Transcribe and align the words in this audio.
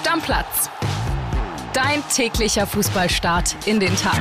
Stammplatz. 0.00 0.70
Dein 1.74 2.02
täglicher 2.08 2.66
Fußballstart 2.66 3.54
in 3.66 3.80
den 3.80 3.94
Tag. 3.96 4.18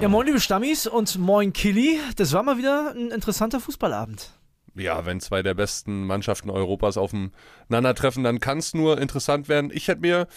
Ja, 0.00 0.08
moin 0.08 0.26
liebe 0.26 0.38
Stammis 0.38 0.86
und 0.86 1.18
moin 1.18 1.52
Killy. 1.52 1.98
Das 2.14 2.32
war 2.32 2.44
mal 2.44 2.58
wieder 2.58 2.92
ein 2.94 3.10
interessanter 3.10 3.58
Fußballabend. 3.58 4.38
Ja, 4.76 5.04
wenn 5.04 5.18
zwei 5.18 5.42
der 5.42 5.54
besten 5.54 6.06
Mannschaften 6.06 6.48
Europas 6.48 6.96
aufeinandertreffen, 6.96 8.22
dann 8.22 8.38
kann 8.38 8.58
es 8.58 8.72
nur 8.72 9.00
interessant 9.00 9.48
werden. 9.48 9.72
Ich 9.74 9.88
hätte 9.88 10.02
mir 10.02 10.28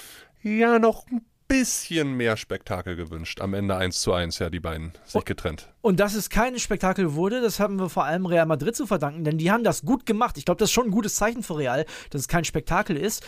ja 0.42 0.80
noch 0.80 1.06
ein 1.12 1.24
bisschen 1.48 2.18
mehr 2.18 2.38
Spektakel 2.38 2.96
gewünscht. 2.96 3.42
Am 3.42 3.54
Ende 3.54 3.76
1 3.76 4.02
zu 4.02 4.14
1, 4.14 4.40
ja, 4.40 4.50
die 4.50 4.60
beiden 4.60 4.94
sich 5.06 5.24
getrennt. 5.26 5.70
Und 5.82 6.00
dass 6.00 6.16
es 6.16 6.30
kein 6.32 6.58
Spektakel 6.58 7.14
wurde, 7.14 7.42
das 7.42 7.60
haben 7.60 7.80
wir 7.80 7.90
vor 7.90 8.06
allem 8.06 8.26
Real 8.26 8.48
Madrid 8.48 8.76
zu 8.76 8.88
verdanken, 8.88 9.24
denn 9.24 9.38
die 9.38 9.52
haben 9.52 9.64
das 9.64 9.84
gut 9.84 10.08
gemacht. 10.08 10.36
Ich 10.40 10.46
glaube, 10.46 10.58
das 10.58 10.70
ist 10.70 10.74
schon 10.74 10.88
ein 10.88 10.92
gutes 10.92 11.14
Zeichen 11.14 11.44
für 11.44 11.58
Real, 11.58 11.86
dass 12.10 12.22
es 12.22 12.28
kein 12.28 12.44
Spektakel 12.44 12.98
ist. 12.98 13.24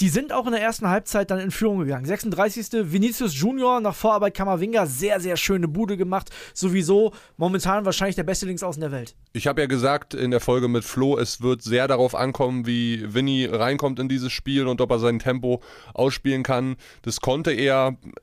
Die 0.00 0.10
sind 0.10 0.30
auch 0.30 0.44
in 0.44 0.52
der 0.52 0.60
ersten 0.60 0.88
Halbzeit 0.88 1.30
dann 1.30 1.38
in 1.38 1.50
Führung 1.50 1.78
gegangen. 1.78 2.04
36. 2.04 2.92
Vinicius 2.92 3.34
Junior 3.34 3.80
nach 3.80 3.94
Vorarbeit 3.94 4.34
Kamavinga, 4.34 4.84
sehr, 4.84 5.20
sehr 5.20 5.38
schöne 5.38 5.68
Bude 5.68 5.96
gemacht. 5.96 6.28
Sowieso 6.52 7.14
momentan 7.38 7.86
wahrscheinlich 7.86 8.16
der 8.16 8.24
beste 8.24 8.44
Linksaußen 8.44 8.82
der 8.82 8.92
Welt. 8.92 9.16
Ich 9.32 9.46
habe 9.46 9.62
ja 9.62 9.66
gesagt 9.66 10.12
in 10.12 10.30
der 10.30 10.40
Folge 10.40 10.68
mit 10.68 10.84
Flo, 10.84 11.16
es 11.16 11.40
wird 11.40 11.62
sehr 11.62 11.88
darauf 11.88 12.14
ankommen, 12.14 12.66
wie 12.66 13.14
Vinny 13.14 13.46
reinkommt 13.46 13.98
in 13.98 14.10
dieses 14.10 14.32
Spiel 14.32 14.66
und 14.66 14.82
ob 14.82 14.90
er 14.90 14.98
sein 14.98 15.18
Tempo 15.18 15.62
ausspielen 15.94 16.42
kann. 16.42 16.76
Das 17.00 17.22
konnte 17.22 17.52
er. 17.52 17.61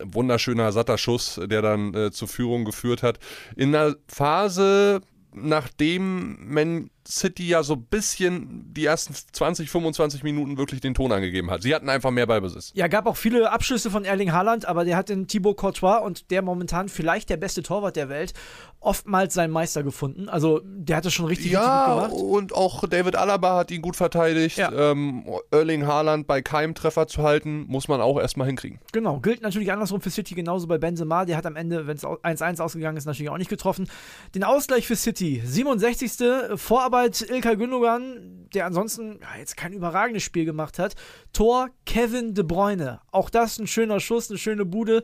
Wunderschöner, 0.03 0.71
satter 0.71 0.97
Schuss, 0.97 1.39
der 1.43 1.61
dann 1.61 1.93
äh, 1.93 2.11
zur 2.11 2.27
Führung 2.27 2.65
geführt 2.65 3.03
hat. 3.03 3.19
In 3.55 3.75
einer 3.75 3.95
Phase, 4.07 5.01
nachdem 5.33 6.53
Man 6.53 6.89
City 7.09 7.47
ja 7.47 7.63
so 7.63 7.73
ein 7.73 7.83
bisschen 7.83 8.71
die 8.73 8.85
ersten 8.85 9.13
20, 9.13 9.69
25 9.69 10.23
Minuten 10.23 10.57
wirklich 10.57 10.79
den 10.79 10.93
Ton 10.93 11.11
angegeben 11.11 11.49
hat. 11.49 11.63
Sie 11.63 11.73
hatten 11.73 11.89
einfach 11.89 12.11
mehr 12.11 12.27
Ballbesitz. 12.27 12.71
Ja, 12.75 12.87
gab 12.87 13.07
auch 13.07 13.17
viele 13.17 13.51
Abschlüsse 13.51 13.89
von 13.89 14.05
Erling 14.05 14.31
Haaland, 14.31 14.65
aber 14.65 14.85
der 14.85 14.95
hat 14.95 15.09
den 15.09 15.27
Thibaut 15.27 15.57
Courtois 15.57 15.97
und 15.97 16.29
der 16.29 16.41
momentan 16.41 16.87
vielleicht 16.87 17.29
der 17.29 17.37
beste 17.37 17.63
Torwart 17.63 17.95
der 17.95 18.09
Welt 18.09 18.33
oftmals 18.81 19.33
seinen 19.33 19.51
Meister 19.51 19.83
gefunden. 19.83 20.29
Also 20.29 20.61
der 20.63 20.97
hat 20.97 21.05
das 21.05 21.13
schon 21.13 21.25
richtig, 21.25 21.51
ja, 21.51 21.95
richtig 21.95 22.11
gut 22.11 22.19
gemacht. 22.19 22.33
und 22.33 22.53
auch 22.53 22.87
David 22.87 23.15
Alaba 23.15 23.57
hat 23.57 23.71
ihn 23.71 23.81
gut 23.81 23.95
verteidigt. 23.95 24.57
Ja. 24.57 24.71
Ähm, 24.71 25.25
Erling 25.51 25.85
Haaland 25.85 26.27
bei 26.27 26.41
keinem 26.41 26.75
Treffer 26.75 27.07
zu 27.07 27.23
halten, 27.23 27.65
muss 27.67 27.87
man 27.87 27.99
auch 28.01 28.19
erstmal 28.19 28.47
hinkriegen. 28.47 28.79
Genau, 28.93 29.19
gilt 29.19 29.41
natürlich 29.41 29.71
andersrum 29.71 29.99
für 29.99 30.11
City, 30.11 30.35
genauso 30.35 30.67
bei 30.67 30.77
Benzema. 30.77 31.25
Der 31.25 31.35
hat 31.35 31.45
am 31.45 31.55
Ende, 31.55 31.87
wenn 31.87 31.97
es 31.97 32.03
1-1 32.03 32.61
ausgegangen 32.61 32.97
ist, 32.97 33.05
natürlich 33.05 33.29
auch 33.29 33.37
nicht 33.37 33.49
getroffen. 33.49 33.89
Den 34.35 34.43
Ausgleich 34.43 34.87
für 34.87 34.95
City, 34.95 35.41
67. 35.43 36.11
Vorarbeit 36.55 36.98
Ilkay 37.05 37.55
Gündogan, 37.55 38.47
der 38.53 38.65
ansonsten 38.65 39.19
ja, 39.21 39.37
jetzt 39.37 39.57
kein 39.57 39.73
überragendes 39.73 40.23
Spiel 40.23 40.45
gemacht 40.45 40.79
hat. 40.79 40.95
Tor 41.33 41.69
Kevin 41.85 42.33
De 42.33 42.43
Bruyne. 42.43 43.01
Auch 43.11 43.29
das 43.29 43.59
ein 43.59 43.67
schöner 43.67 43.99
Schuss, 43.99 44.29
eine 44.29 44.39
schöne 44.39 44.65
Bude. 44.65 45.03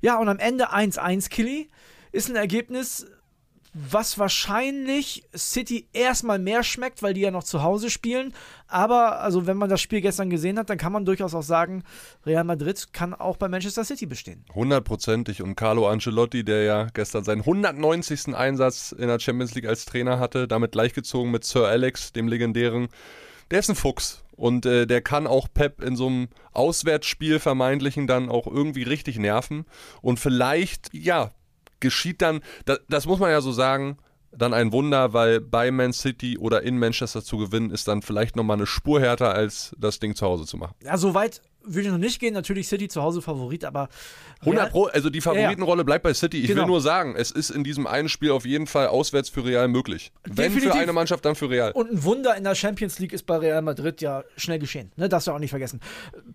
Ja, 0.00 0.18
und 0.18 0.28
am 0.28 0.38
Ende 0.38 0.72
1-1 0.72 1.28
Killy. 1.28 1.70
Ist 2.12 2.28
ein 2.28 2.36
Ergebnis, 2.36 3.06
was 3.72 4.18
wahrscheinlich 4.18 5.24
City 5.36 5.88
erstmal 5.92 6.38
mehr 6.38 6.64
schmeckt, 6.64 7.02
weil 7.02 7.14
die 7.14 7.20
ja 7.20 7.30
noch 7.30 7.44
zu 7.44 7.62
Hause 7.62 7.90
spielen. 7.90 8.34
Aber 8.66 9.20
also 9.20 9.46
wenn 9.46 9.56
man 9.56 9.70
das 9.70 9.80
Spiel 9.80 10.00
gestern 10.00 10.30
gesehen 10.30 10.58
hat, 10.58 10.70
dann 10.70 10.78
kann 10.78 10.92
man 10.92 11.04
durchaus 11.04 11.34
auch 11.34 11.42
sagen, 11.42 11.84
Real 12.26 12.44
Madrid 12.44 12.92
kann 12.92 13.14
auch 13.14 13.36
bei 13.36 13.48
Manchester 13.48 13.84
City 13.84 14.06
bestehen. 14.06 14.44
Hundertprozentig. 14.54 15.42
Und 15.42 15.54
Carlo 15.54 15.88
Ancelotti, 15.88 16.44
der 16.44 16.64
ja 16.64 16.86
gestern 16.92 17.24
seinen 17.24 17.40
190. 17.40 18.34
Einsatz 18.34 18.92
in 18.92 19.08
der 19.08 19.20
Champions 19.20 19.54
League 19.54 19.66
als 19.66 19.84
Trainer 19.84 20.18
hatte, 20.18 20.48
damit 20.48 20.72
gleichgezogen 20.72 21.30
mit 21.30 21.44
Sir 21.44 21.66
Alex, 21.66 22.12
dem 22.12 22.28
legendären, 22.28 22.88
der 23.50 23.60
ist 23.60 23.68
ein 23.68 23.76
Fuchs. 23.76 24.24
Und 24.36 24.64
äh, 24.64 24.86
der 24.86 25.02
kann 25.02 25.26
auch 25.26 25.48
Pep 25.52 25.82
in 25.82 25.96
so 25.96 26.06
einem 26.06 26.28
Auswärtsspiel 26.52 27.38
vermeintlichen 27.38 28.06
dann 28.06 28.30
auch 28.30 28.46
irgendwie 28.46 28.84
richtig 28.84 29.18
nerven. 29.18 29.66
Und 30.00 30.18
vielleicht, 30.18 30.88
ja, 30.94 31.30
geschieht 31.80 32.22
dann, 32.22 32.40
das, 32.64 32.80
das 32.88 33.06
muss 33.06 33.18
man 33.18 33.30
ja 33.30 33.40
so 33.40 33.52
sagen, 33.52 33.98
dann 34.32 34.54
ein 34.54 34.72
Wunder, 34.72 35.12
weil 35.12 35.40
bei 35.40 35.70
Man 35.70 35.92
City 35.92 36.38
oder 36.38 36.62
in 36.62 36.78
Manchester 36.78 37.22
zu 37.24 37.38
gewinnen, 37.38 37.70
ist 37.70 37.88
dann 37.88 38.02
vielleicht 38.02 38.36
nochmal 38.36 38.58
eine 38.58 38.66
Spur 38.66 39.00
härter, 39.00 39.34
als 39.34 39.74
das 39.78 39.98
Ding 39.98 40.14
zu 40.14 40.26
Hause 40.26 40.46
zu 40.46 40.56
machen. 40.56 40.74
Ja, 40.82 40.96
so 40.96 41.14
weit 41.14 41.42
würde 41.64 41.82
ich 41.82 41.88
noch 41.88 41.98
nicht 41.98 42.18
gehen. 42.20 42.34
Natürlich 42.34 42.68
City 42.68 42.88
zu 42.88 43.02
Hause 43.02 43.22
Favorit, 43.22 43.64
aber. 43.64 43.88
100 44.40 44.70
Pro, 44.70 44.84
also 44.86 45.10
die 45.10 45.20
Favoritenrolle 45.20 45.84
bleibt 45.84 46.02
bei 46.02 46.14
City. 46.14 46.38
Ich 46.40 46.46
Genau. 46.48 46.62
will 46.62 46.66
nur 46.68 46.80
sagen, 46.80 47.14
es 47.16 47.30
ist 47.30 47.50
in 47.50 47.62
diesem 47.64 47.86
einen 47.86 48.08
Spiel 48.08 48.30
auf 48.30 48.46
jeden 48.46 48.66
Fall 48.66 48.86
auswärts 48.88 49.28
für 49.28 49.44
Real 49.44 49.68
möglich. 49.68 50.12
Wenn 50.24 50.36
Definitiv. 50.36 50.72
für 50.72 50.78
eine 50.78 50.92
Mannschaft, 50.94 51.24
dann 51.24 51.34
für 51.34 51.50
Real. 51.50 51.72
Und 51.72 51.90
ein 51.92 52.04
Wunder 52.04 52.36
in 52.36 52.44
der 52.44 52.54
Champions 52.54 52.98
League 52.98 53.12
ist 53.12 53.26
bei 53.26 53.36
Real 53.36 53.60
Madrid 53.62 54.00
ja 54.00 54.24
schnell 54.36 54.58
geschehen. 54.58 54.92
Ne? 54.96 55.08
Darfst 55.10 55.26
du 55.28 55.32
auch 55.32 55.38
nicht 55.38 55.50
vergessen. 55.50 55.80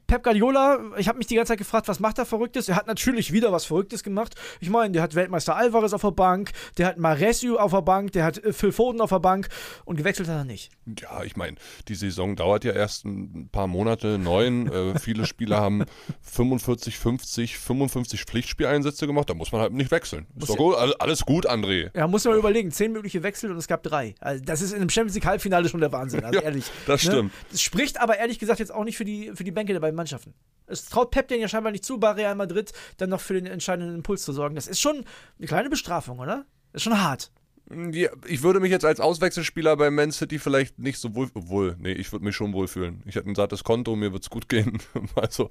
Pep 0.07 0.23
Guardiola, 0.23 0.79
ich 0.97 1.07
habe 1.07 1.17
mich 1.17 1.27
die 1.27 1.35
ganze 1.35 1.53
Zeit 1.53 1.57
gefragt, 1.57 1.87
was 1.87 1.99
macht 1.99 2.19
er 2.19 2.25
Verrücktes? 2.25 2.69
Er 2.69 2.75
hat 2.75 2.85
natürlich 2.87 3.33
wieder 3.33 3.51
was 3.51 3.65
Verrücktes 3.65 4.03
gemacht. 4.03 4.35
Ich 4.59 4.69
meine, 4.69 4.91
der 4.91 5.01
hat 5.01 5.15
Weltmeister 5.15 5.55
Alvarez 5.55 5.93
auf 5.93 6.01
der 6.01 6.11
Bank, 6.11 6.51
der 6.77 6.85
hat 6.87 6.97
Maresio 6.99 7.57
auf 7.57 7.71
der 7.71 7.81
Bank, 7.81 8.11
der 8.11 8.23
hat 8.25 8.37
äh, 8.43 8.53
Phil 8.53 8.71
Foden 8.71 9.01
auf 9.01 9.09
der 9.09 9.19
Bank 9.19 9.49
und 9.85 9.95
gewechselt 9.97 10.27
hat 10.27 10.35
er 10.37 10.43
nicht. 10.45 10.69
Ja, 11.01 11.23
ich 11.23 11.35
meine, 11.35 11.57
die 11.87 11.95
Saison 11.95 12.35
dauert 12.35 12.63
ja 12.63 12.73
erst 12.73 13.05
ein 13.05 13.49
paar 13.51 13.67
Monate, 13.67 14.19
neun. 14.19 14.71
äh, 14.71 14.99
viele 14.99 15.14
Spieler 15.23 15.61
haben 15.61 15.85
45, 16.23 16.99
50, 16.99 17.57
55 17.57 18.25
Pflichtspieleinsätze 18.25 19.07
gemacht. 19.07 19.29
Da 19.29 19.33
muss 19.33 19.53
man 19.53 19.61
halt 19.61 19.71
nicht 19.71 19.91
wechseln. 19.91 20.25
Ist 20.37 20.49
doch 20.49 20.57
gut. 20.57 20.75
Alles- 20.75 21.25
gut, 21.25 21.49
André. 21.49 21.91
Ja, 21.95 22.07
muss 22.07 22.25
man 22.25 22.37
überlegen. 22.37 22.71
Zehn 22.71 22.91
mögliche 22.91 23.23
Wechsel 23.23 23.51
und 23.51 23.57
es 23.57 23.67
gab 23.67 23.83
drei. 23.83 24.15
Also 24.19 24.43
das 24.43 24.61
ist 24.61 24.71
in 24.71 24.81
einem 24.81 24.89
Champions 24.89 25.15
League 25.15 25.25
Halbfinale 25.25 25.69
schon 25.69 25.79
der 25.79 25.91
Wahnsinn, 25.93 26.25
also 26.25 26.37
Ja, 26.39 26.41
ehrlich. 26.45 26.65
das 26.87 27.01
stimmt. 27.03 27.31
Das 27.51 27.61
spricht 27.61 28.01
aber 28.01 28.17
ehrlich 28.17 28.39
gesagt 28.39 28.59
jetzt 28.59 28.73
auch 28.73 28.83
nicht 28.83 28.97
für 28.97 29.05
die, 29.05 29.31
für 29.35 29.45
die 29.45 29.51
Bänke 29.51 29.71
der 29.71 29.79
beiden 29.79 29.95
Mannschaften. 29.95 30.33
Es 30.67 30.85
traut 30.85 31.11
Pep 31.11 31.27
den 31.27 31.39
ja 31.39 31.47
scheinbar 31.47 31.71
nicht 31.71 31.85
zu, 31.85 31.99
bei 31.99 32.11
Real 32.11 32.35
Madrid 32.35 32.73
dann 32.97 33.09
noch 33.11 33.21
für 33.21 33.35
den 33.35 33.45
entscheidenden 33.45 33.95
Impuls 33.95 34.23
zu 34.23 34.33
sorgen. 34.33 34.55
Das 34.55 34.67
ist 34.67 34.81
schon 34.81 35.05
eine 35.37 35.47
kleine 35.47 35.69
Bestrafung, 35.69 36.19
oder? 36.19 36.45
Das 36.73 36.79
ist 36.79 36.83
schon 36.83 37.01
hart. 37.01 37.31
Ich 37.67 38.43
würde 38.43 38.59
mich 38.59 38.69
jetzt 38.69 38.85
als 38.85 38.99
Auswechselspieler 38.99 39.75
bei 39.75 39.89
Man 39.89 40.11
City 40.11 40.37
vielleicht 40.37 40.77
nicht 40.77 40.99
so 40.99 41.15
wohl, 41.15 41.29
wohl 41.33 41.75
nee, 41.79 41.93
ich 41.93 42.11
würde 42.11 42.23
mich 42.23 42.35
schon 42.35 42.53
wohlfühlen. 42.53 43.01
Ich 43.07 43.15
hätte 43.15 43.27
ein 43.27 43.33
sattes 43.33 43.63
Konto, 43.63 43.95
mir 43.95 44.13
wird's 44.13 44.29
gut 44.29 44.49
gehen. 44.49 44.79
Also, 45.15 45.49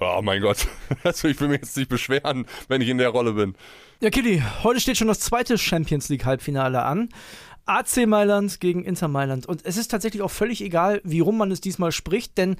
oh 0.00 0.20
mein 0.22 0.40
Gott. 0.40 0.66
Also 1.04 1.28
ich 1.28 1.38
will 1.40 1.48
mich 1.48 1.60
jetzt 1.60 1.76
nicht 1.76 1.90
beschweren, 1.90 2.46
wenn 2.68 2.80
ich 2.80 2.88
in 2.88 2.96
der 2.96 3.10
Rolle 3.10 3.34
bin. 3.34 3.54
Ja, 4.00 4.08
Kitty, 4.08 4.42
heute 4.62 4.80
steht 4.80 4.96
schon 4.96 5.08
das 5.08 5.20
zweite 5.20 5.58
Champions 5.58 6.08
League 6.08 6.24
Halbfinale 6.24 6.82
an. 6.82 7.10
AC 7.66 8.06
Mailand 8.06 8.60
gegen 8.60 8.84
Inter 8.84 9.08
Mailand. 9.08 9.46
Und 9.46 9.64
es 9.66 9.76
ist 9.76 9.88
tatsächlich 9.88 10.22
auch 10.22 10.30
völlig 10.30 10.62
egal, 10.62 11.02
wie 11.04 11.20
rum 11.20 11.36
man 11.36 11.50
es 11.50 11.60
diesmal 11.60 11.92
spricht, 11.92 12.38
denn 12.38 12.56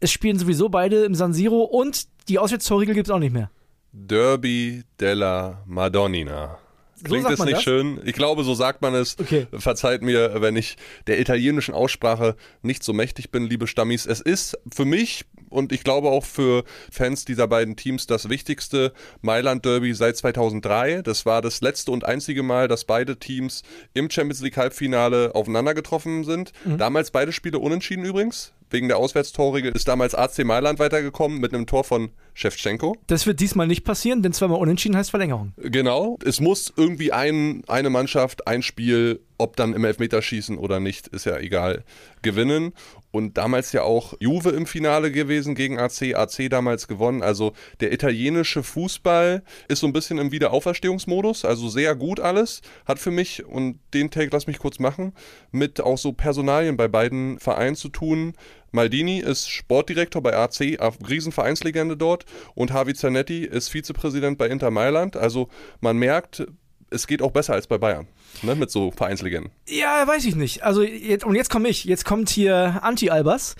es 0.00 0.12
spielen 0.12 0.38
sowieso 0.38 0.68
beide 0.68 1.04
im 1.04 1.14
San 1.14 1.32
Siro 1.32 1.62
und 1.62 2.06
die 2.28 2.38
Auswärtstorregel 2.38 2.94
gibt 2.94 3.08
es 3.08 3.10
auch 3.10 3.18
nicht 3.18 3.32
mehr. 3.32 3.50
Derby 3.92 4.84
della 5.00 5.62
Madonnina. 5.66 6.58
Klingt 7.04 7.28
es 7.28 7.38
man 7.38 7.46
nicht 7.46 7.58
das? 7.58 7.64
schön? 7.64 8.00
Ich 8.04 8.14
glaube, 8.14 8.44
so 8.44 8.54
sagt 8.54 8.82
man 8.82 8.94
es. 8.94 9.16
Okay. 9.18 9.46
Verzeiht 9.52 10.02
mir, 10.02 10.40
wenn 10.40 10.56
ich 10.56 10.76
der 11.06 11.20
italienischen 11.20 11.74
Aussprache 11.74 12.36
nicht 12.62 12.82
so 12.82 12.92
mächtig 12.92 13.30
bin, 13.30 13.44
liebe 13.44 13.66
Stammis. 13.66 14.06
Es 14.06 14.20
ist 14.20 14.58
für 14.72 14.84
mich 14.84 15.24
und 15.50 15.72
ich 15.72 15.84
glaube 15.84 16.08
auch 16.08 16.24
für 16.24 16.64
Fans 16.90 17.24
dieser 17.24 17.46
beiden 17.46 17.76
Teams 17.76 18.06
das 18.06 18.28
wichtigste 18.28 18.92
Mailand 19.20 19.64
Derby 19.64 19.94
seit 19.94 20.16
2003. 20.16 21.02
Das 21.02 21.26
war 21.26 21.42
das 21.42 21.60
letzte 21.60 21.90
und 21.90 22.04
einzige 22.04 22.42
Mal, 22.42 22.68
dass 22.68 22.84
beide 22.84 23.18
Teams 23.18 23.62
im 23.94 24.10
Champions 24.10 24.40
League 24.40 24.56
Halbfinale 24.56 25.34
aufeinander 25.34 25.74
getroffen 25.74 26.24
sind. 26.24 26.52
Mhm. 26.64 26.78
Damals 26.78 27.10
beide 27.10 27.32
Spiele 27.32 27.58
unentschieden 27.58 28.04
übrigens. 28.04 28.52
Wegen 28.70 28.88
der 28.88 28.98
Auswärtstorregel 28.98 29.72
ist 29.72 29.88
damals 29.88 30.14
AC 30.14 30.44
Mailand 30.44 30.78
weitergekommen 30.78 31.38
mit 31.38 31.54
einem 31.54 31.66
Tor 31.66 31.84
von 31.84 32.10
Shevchenko. 32.34 32.96
Das 33.06 33.26
wird 33.26 33.40
diesmal 33.40 33.66
nicht 33.66 33.84
passieren, 33.84 34.22
denn 34.22 34.32
zweimal 34.32 34.58
unentschieden 34.58 34.96
heißt 34.96 35.10
Verlängerung. 35.10 35.52
Genau. 35.56 36.18
Es 36.24 36.40
muss 36.40 36.72
irgendwie 36.76 37.12
ein, 37.12 37.62
eine 37.66 37.90
Mannschaft, 37.90 38.46
ein 38.46 38.62
Spiel, 38.62 39.20
ob 39.38 39.56
dann 39.56 39.72
im 39.72 39.84
Elfmeterschießen 39.84 40.58
oder 40.58 40.80
nicht, 40.80 41.08
ist 41.08 41.24
ja 41.24 41.38
egal, 41.38 41.84
gewinnen. 42.22 42.72
Und 43.10 43.38
damals 43.38 43.72
ja 43.72 43.82
auch 43.82 44.14
Juve 44.20 44.50
im 44.50 44.66
Finale 44.66 45.10
gewesen 45.10 45.54
gegen 45.54 45.78
AC, 45.78 46.14
AC 46.14 46.50
damals 46.50 46.88
gewonnen. 46.88 47.22
Also 47.22 47.52
der 47.80 47.92
italienische 47.92 48.62
Fußball 48.62 49.42
ist 49.68 49.80
so 49.80 49.86
ein 49.86 49.92
bisschen 49.92 50.18
im 50.18 50.30
Wiederauferstehungsmodus, 50.30 51.44
also 51.44 51.68
sehr 51.68 51.94
gut 51.94 52.20
alles. 52.20 52.60
Hat 52.84 52.98
für 52.98 53.10
mich, 53.10 53.44
und 53.46 53.78
den 53.94 54.10
Take 54.10 54.28
lass 54.32 54.46
mich 54.46 54.58
kurz 54.58 54.78
machen, 54.78 55.14
mit 55.50 55.80
auch 55.80 55.96
so 55.96 56.12
Personalien 56.12 56.76
bei 56.76 56.88
beiden 56.88 57.38
Vereinen 57.38 57.76
zu 57.76 57.88
tun. 57.88 58.34
Maldini 58.70 59.20
ist 59.20 59.48
Sportdirektor 59.48 60.22
bei 60.22 60.36
AC, 60.36 60.78
Riesenvereinslegende 61.08 61.96
dort. 61.96 62.24
Und 62.54 62.70
Javi 62.70 62.94
Zanetti 62.94 63.44
ist 63.44 63.68
Vizepräsident 63.68 64.38
bei 64.38 64.48
Inter 64.48 64.70
Mailand. 64.70 65.16
Also 65.16 65.48
man 65.80 65.96
merkt, 65.96 66.46
es 66.90 67.06
geht 67.06 67.22
auch 67.22 67.32
besser 67.32 67.54
als 67.54 67.66
bei 67.66 67.78
Bayern. 67.78 68.06
Ne, 68.42 68.54
mit 68.54 68.70
so 68.70 68.90
Vereinslegenden. 68.90 69.52
Ja, 69.66 70.06
weiß 70.06 70.24
ich 70.24 70.36
nicht. 70.36 70.62
Also 70.62 70.82
jetzt, 70.82 71.24
und 71.24 71.34
jetzt 71.34 71.50
komme 71.50 71.68
ich. 71.68 71.84
Jetzt 71.84 72.04
kommt 72.04 72.28
hier 72.28 72.80
Anti-Albers. 72.82 73.56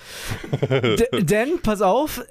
Denn, 1.12 1.60
pass 1.62 1.82
auf, 1.82 2.22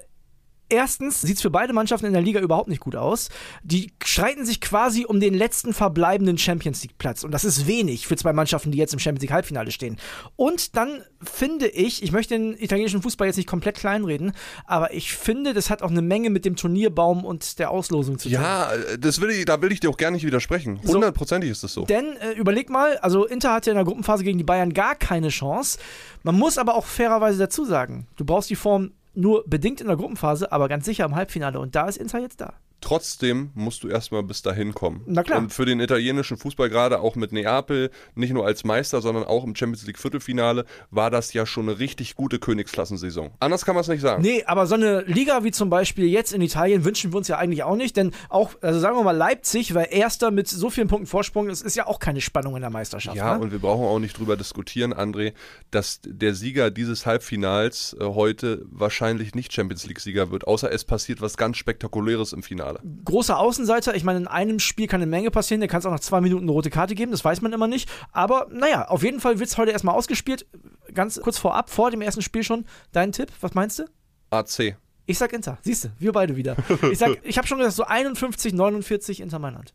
Erstens 0.68 1.22
sieht 1.22 1.36
es 1.36 1.42
für 1.42 1.50
beide 1.50 1.72
Mannschaften 1.72 2.06
in 2.06 2.12
der 2.12 2.22
Liga 2.22 2.40
überhaupt 2.40 2.68
nicht 2.68 2.80
gut 2.80 2.96
aus. 2.96 3.30
Die 3.62 3.92
streiten 4.04 4.44
sich 4.44 4.60
quasi 4.60 5.04
um 5.06 5.20
den 5.20 5.34
letzten 5.34 5.72
verbleibenden 5.72 6.36
Champions 6.36 6.82
League-Platz. 6.82 7.24
Und 7.24 7.32
das 7.32 7.44
ist 7.44 7.66
wenig 7.66 8.06
für 8.06 8.16
zwei 8.16 8.32
Mannschaften, 8.32 8.70
die 8.70 8.78
jetzt 8.78 8.92
im 8.92 8.98
Champions 8.98 9.22
League-Halbfinale 9.22 9.70
stehen. 9.70 9.96
Und 10.36 10.76
dann 10.76 11.02
finde 11.22 11.68
ich, 11.68 12.02
ich 12.02 12.12
möchte 12.12 12.34
den 12.34 12.56
italienischen 12.58 13.02
Fußball 13.02 13.26
jetzt 13.26 13.36
nicht 13.36 13.48
komplett 13.48 13.76
kleinreden, 13.76 14.32
aber 14.66 14.92
ich 14.94 15.14
finde, 15.14 15.54
das 15.54 15.70
hat 15.70 15.82
auch 15.82 15.90
eine 15.90 16.02
Menge 16.02 16.30
mit 16.30 16.44
dem 16.44 16.56
Turnierbaum 16.56 17.24
und 17.24 17.58
der 17.58 17.70
Auslosung 17.70 18.18
zu 18.18 18.28
tun. 18.28 18.34
Ja, 18.34 18.70
das 18.98 19.20
will 19.20 19.30
ich, 19.30 19.44
da 19.44 19.60
will 19.62 19.72
ich 19.72 19.80
dir 19.80 19.90
auch 19.90 19.96
gar 19.96 20.10
nicht 20.10 20.24
widersprechen. 20.24 20.80
Hundertprozentig 20.86 21.50
ist 21.50 21.64
das 21.64 21.72
so. 21.72 21.84
Denn 21.86 22.16
äh, 22.16 22.32
überleg 22.32 22.70
mal, 22.70 22.98
also 22.98 23.24
Inter 23.26 23.52
hatte 23.52 23.70
in 23.70 23.76
der 23.76 23.84
Gruppenphase 23.84 24.22
gegen 24.22 24.38
die 24.38 24.44
Bayern 24.44 24.74
gar 24.74 24.94
keine 24.94 25.28
Chance. 25.28 25.78
Man 26.22 26.36
muss 26.36 26.58
aber 26.58 26.74
auch 26.74 26.84
fairerweise 26.84 27.38
dazu 27.38 27.64
sagen, 27.64 28.06
du 28.16 28.24
brauchst 28.24 28.50
die 28.50 28.56
Form 28.56 28.92
nur 29.18 29.44
bedingt 29.46 29.80
in 29.80 29.88
der 29.88 29.96
Gruppenphase, 29.96 30.52
aber 30.52 30.68
ganz 30.68 30.84
sicher 30.84 31.04
im 31.04 31.14
Halbfinale. 31.14 31.58
Und 31.60 31.74
da 31.74 31.88
ist 31.88 31.96
Inter 31.98 32.20
jetzt 32.20 32.40
da. 32.40 32.54
Trotzdem 32.80 33.50
musst 33.54 33.82
du 33.82 33.88
erstmal 33.88 34.22
bis 34.22 34.42
dahin 34.42 34.72
kommen. 34.72 35.02
Na 35.06 35.24
klar. 35.24 35.38
Und 35.38 35.52
für 35.52 35.66
den 35.66 35.80
italienischen 35.80 36.36
Fußball, 36.36 36.68
gerade 36.68 37.00
auch 37.00 37.16
mit 37.16 37.32
Neapel, 37.32 37.90
nicht 38.14 38.32
nur 38.32 38.46
als 38.46 38.62
Meister, 38.64 39.00
sondern 39.00 39.24
auch 39.24 39.44
im 39.44 39.56
Champions 39.56 39.84
League 39.86 39.98
Viertelfinale, 39.98 40.64
war 40.90 41.10
das 41.10 41.32
ja 41.32 41.44
schon 41.44 41.68
eine 41.68 41.78
richtig 41.80 42.14
gute 42.14 42.38
Königsklassensaison. 42.38 43.30
Anders 43.40 43.64
kann 43.64 43.74
man 43.74 43.82
es 43.82 43.88
nicht 43.88 44.00
sagen. 44.00 44.22
Nee, 44.22 44.44
aber 44.44 44.66
so 44.66 44.76
eine 44.76 45.02
Liga 45.02 45.42
wie 45.42 45.50
zum 45.50 45.70
Beispiel 45.70 46.06
jetzt 46.06 46.32
in 46.32 46.40
Italien 46.40 46.84
wünschen 46.84 47.12
wir 47.12 47.18
uns 47.18 47.26
ja 47.26 47.38
eigentlich 47.38 47.64
auch 47.64 47.76
nicht, 47.76 47.96
denn 47.96 48.12
auch, 48.28 48.52
also 48.60 48.78
sagen 48.78 48.96
wir 48.96 49.02
mal, 49.02 49.16
Leipzig, 49.16 49.74
weil 49.74 49.88
Erster 49.90 50.30
mit 50.30 50.48
so 50.48 50.70
vielen 50.70 50.86
Punkten 50.86 51.06
Vorsprung 51.06 51.48
ist, 51.50 51.62
ist 51.62 51.74
ja 51.74 51.86
auch 51.86 51.98
keine 51.98 52.20
Spannung 52.20 52.54
in 52.54 52.60
der 52.60 52.70
Meisterschaft. 52.70 53.16
Ja, 53.16 53.36
ne? 53.36 53.42
und 53.42 53.50
wir 53.50 53.58
brauchen 53.58 53.84
auch 53.84 53.98
nicht 53.98 54.16
drüber 54.16 54.36
diskutieren, 54.36 54.94
André, 54.94 55.32
dass 55.72 56.00
der 56.04 56.34
Sieger 56.34 56.70
dieses 56.70 57.06
Halbfinals 57.06 57.96
äh, 57.98 58.04
heute 58.04 58.64
wahrscheinlich 58.70 59.34
nicht 59.34 59.52
Champions 59.52 59.86
League-Sieger 59.86 60.30
wird, 60.30 60.46
außer 60.46 60.70
es 60.70 60.84
passiert 60.84 61.20
was 61.20 61.36
ganz 61.36 61.56
Spektakuläres 61.56 62.32
im 62.32 62.42
Finale. 62.42 62.67
Großer 63.04 63.38
Außenseiter, 63.38 63.94
ich 63.94 64.04
meine, 64.04 64.18
in 64.20 64.26
einem 64.26 64.58
Spiel 64.58 64.86
kann 64.86 65.00
eine 65.00 65.10
Menge 65.10 65.30
passieren, 65.30 65.60
der 65.60 65.68
kann 65.68 65.80
es 65.80 65.86
auch 65.86 65.90
nach 65.90 66.00
zwei 66.00 66.20
Minuten 66.20 66.44
eine 66.44 66.52
rote 66.52 66.70
Karte 66.70 66.94
geben, 66.94 67.10
das 67.12 67.24
weiß 67.24 67.40
man 67.40 67.52
immer 67.52 67.66
nicht. 67.68 67.88
Aber 68.12 68.46
naja, 68.50 68.88
auf 68.88 69.02
jeden 69.02 69.20
Fall 69.20 69.38
wird 69.38 69.48
es 69.48 69.56
heute 69.58 69.72
erstmal 69.72 69.94
ausgespielt. 69.94 70.46
Ganz 70.94 71.20
kurz 71.22 71.38
vorab, 71.38 71.70
vor 71.70 71.90
dem 71.90 72.00
ersten 72.00 72.22
Spiel 72.22 72.42
schon. 72.42 72.64
Dein 72.92 73.12
Tipp, 73.12 73.30
was 73.40 73.54
meinst 73.54 73.78
du? 73.78 73.84
AC. 74.30 74.76
Ich 75.06 75.16
sag 75.18 75.32
Inter. 75.32 75.58
Siehst 75.62 75.84
du, 75.84 75.88
wir 75.98 76.12
beide 76.12 76.36
wieder. 76.36 76.56
Ich 76.92 76.98
sag, 76.98 77.18
ich 77.22 77.38
habe 77.38 77.46
schon 77.48 77.58
gesagt, 77.58 77.76
so 77.76 77.84
51, 77.84 78.52
49 78.52 79.20
Inter 79.20 79.38
Mailand. 79.38 79.72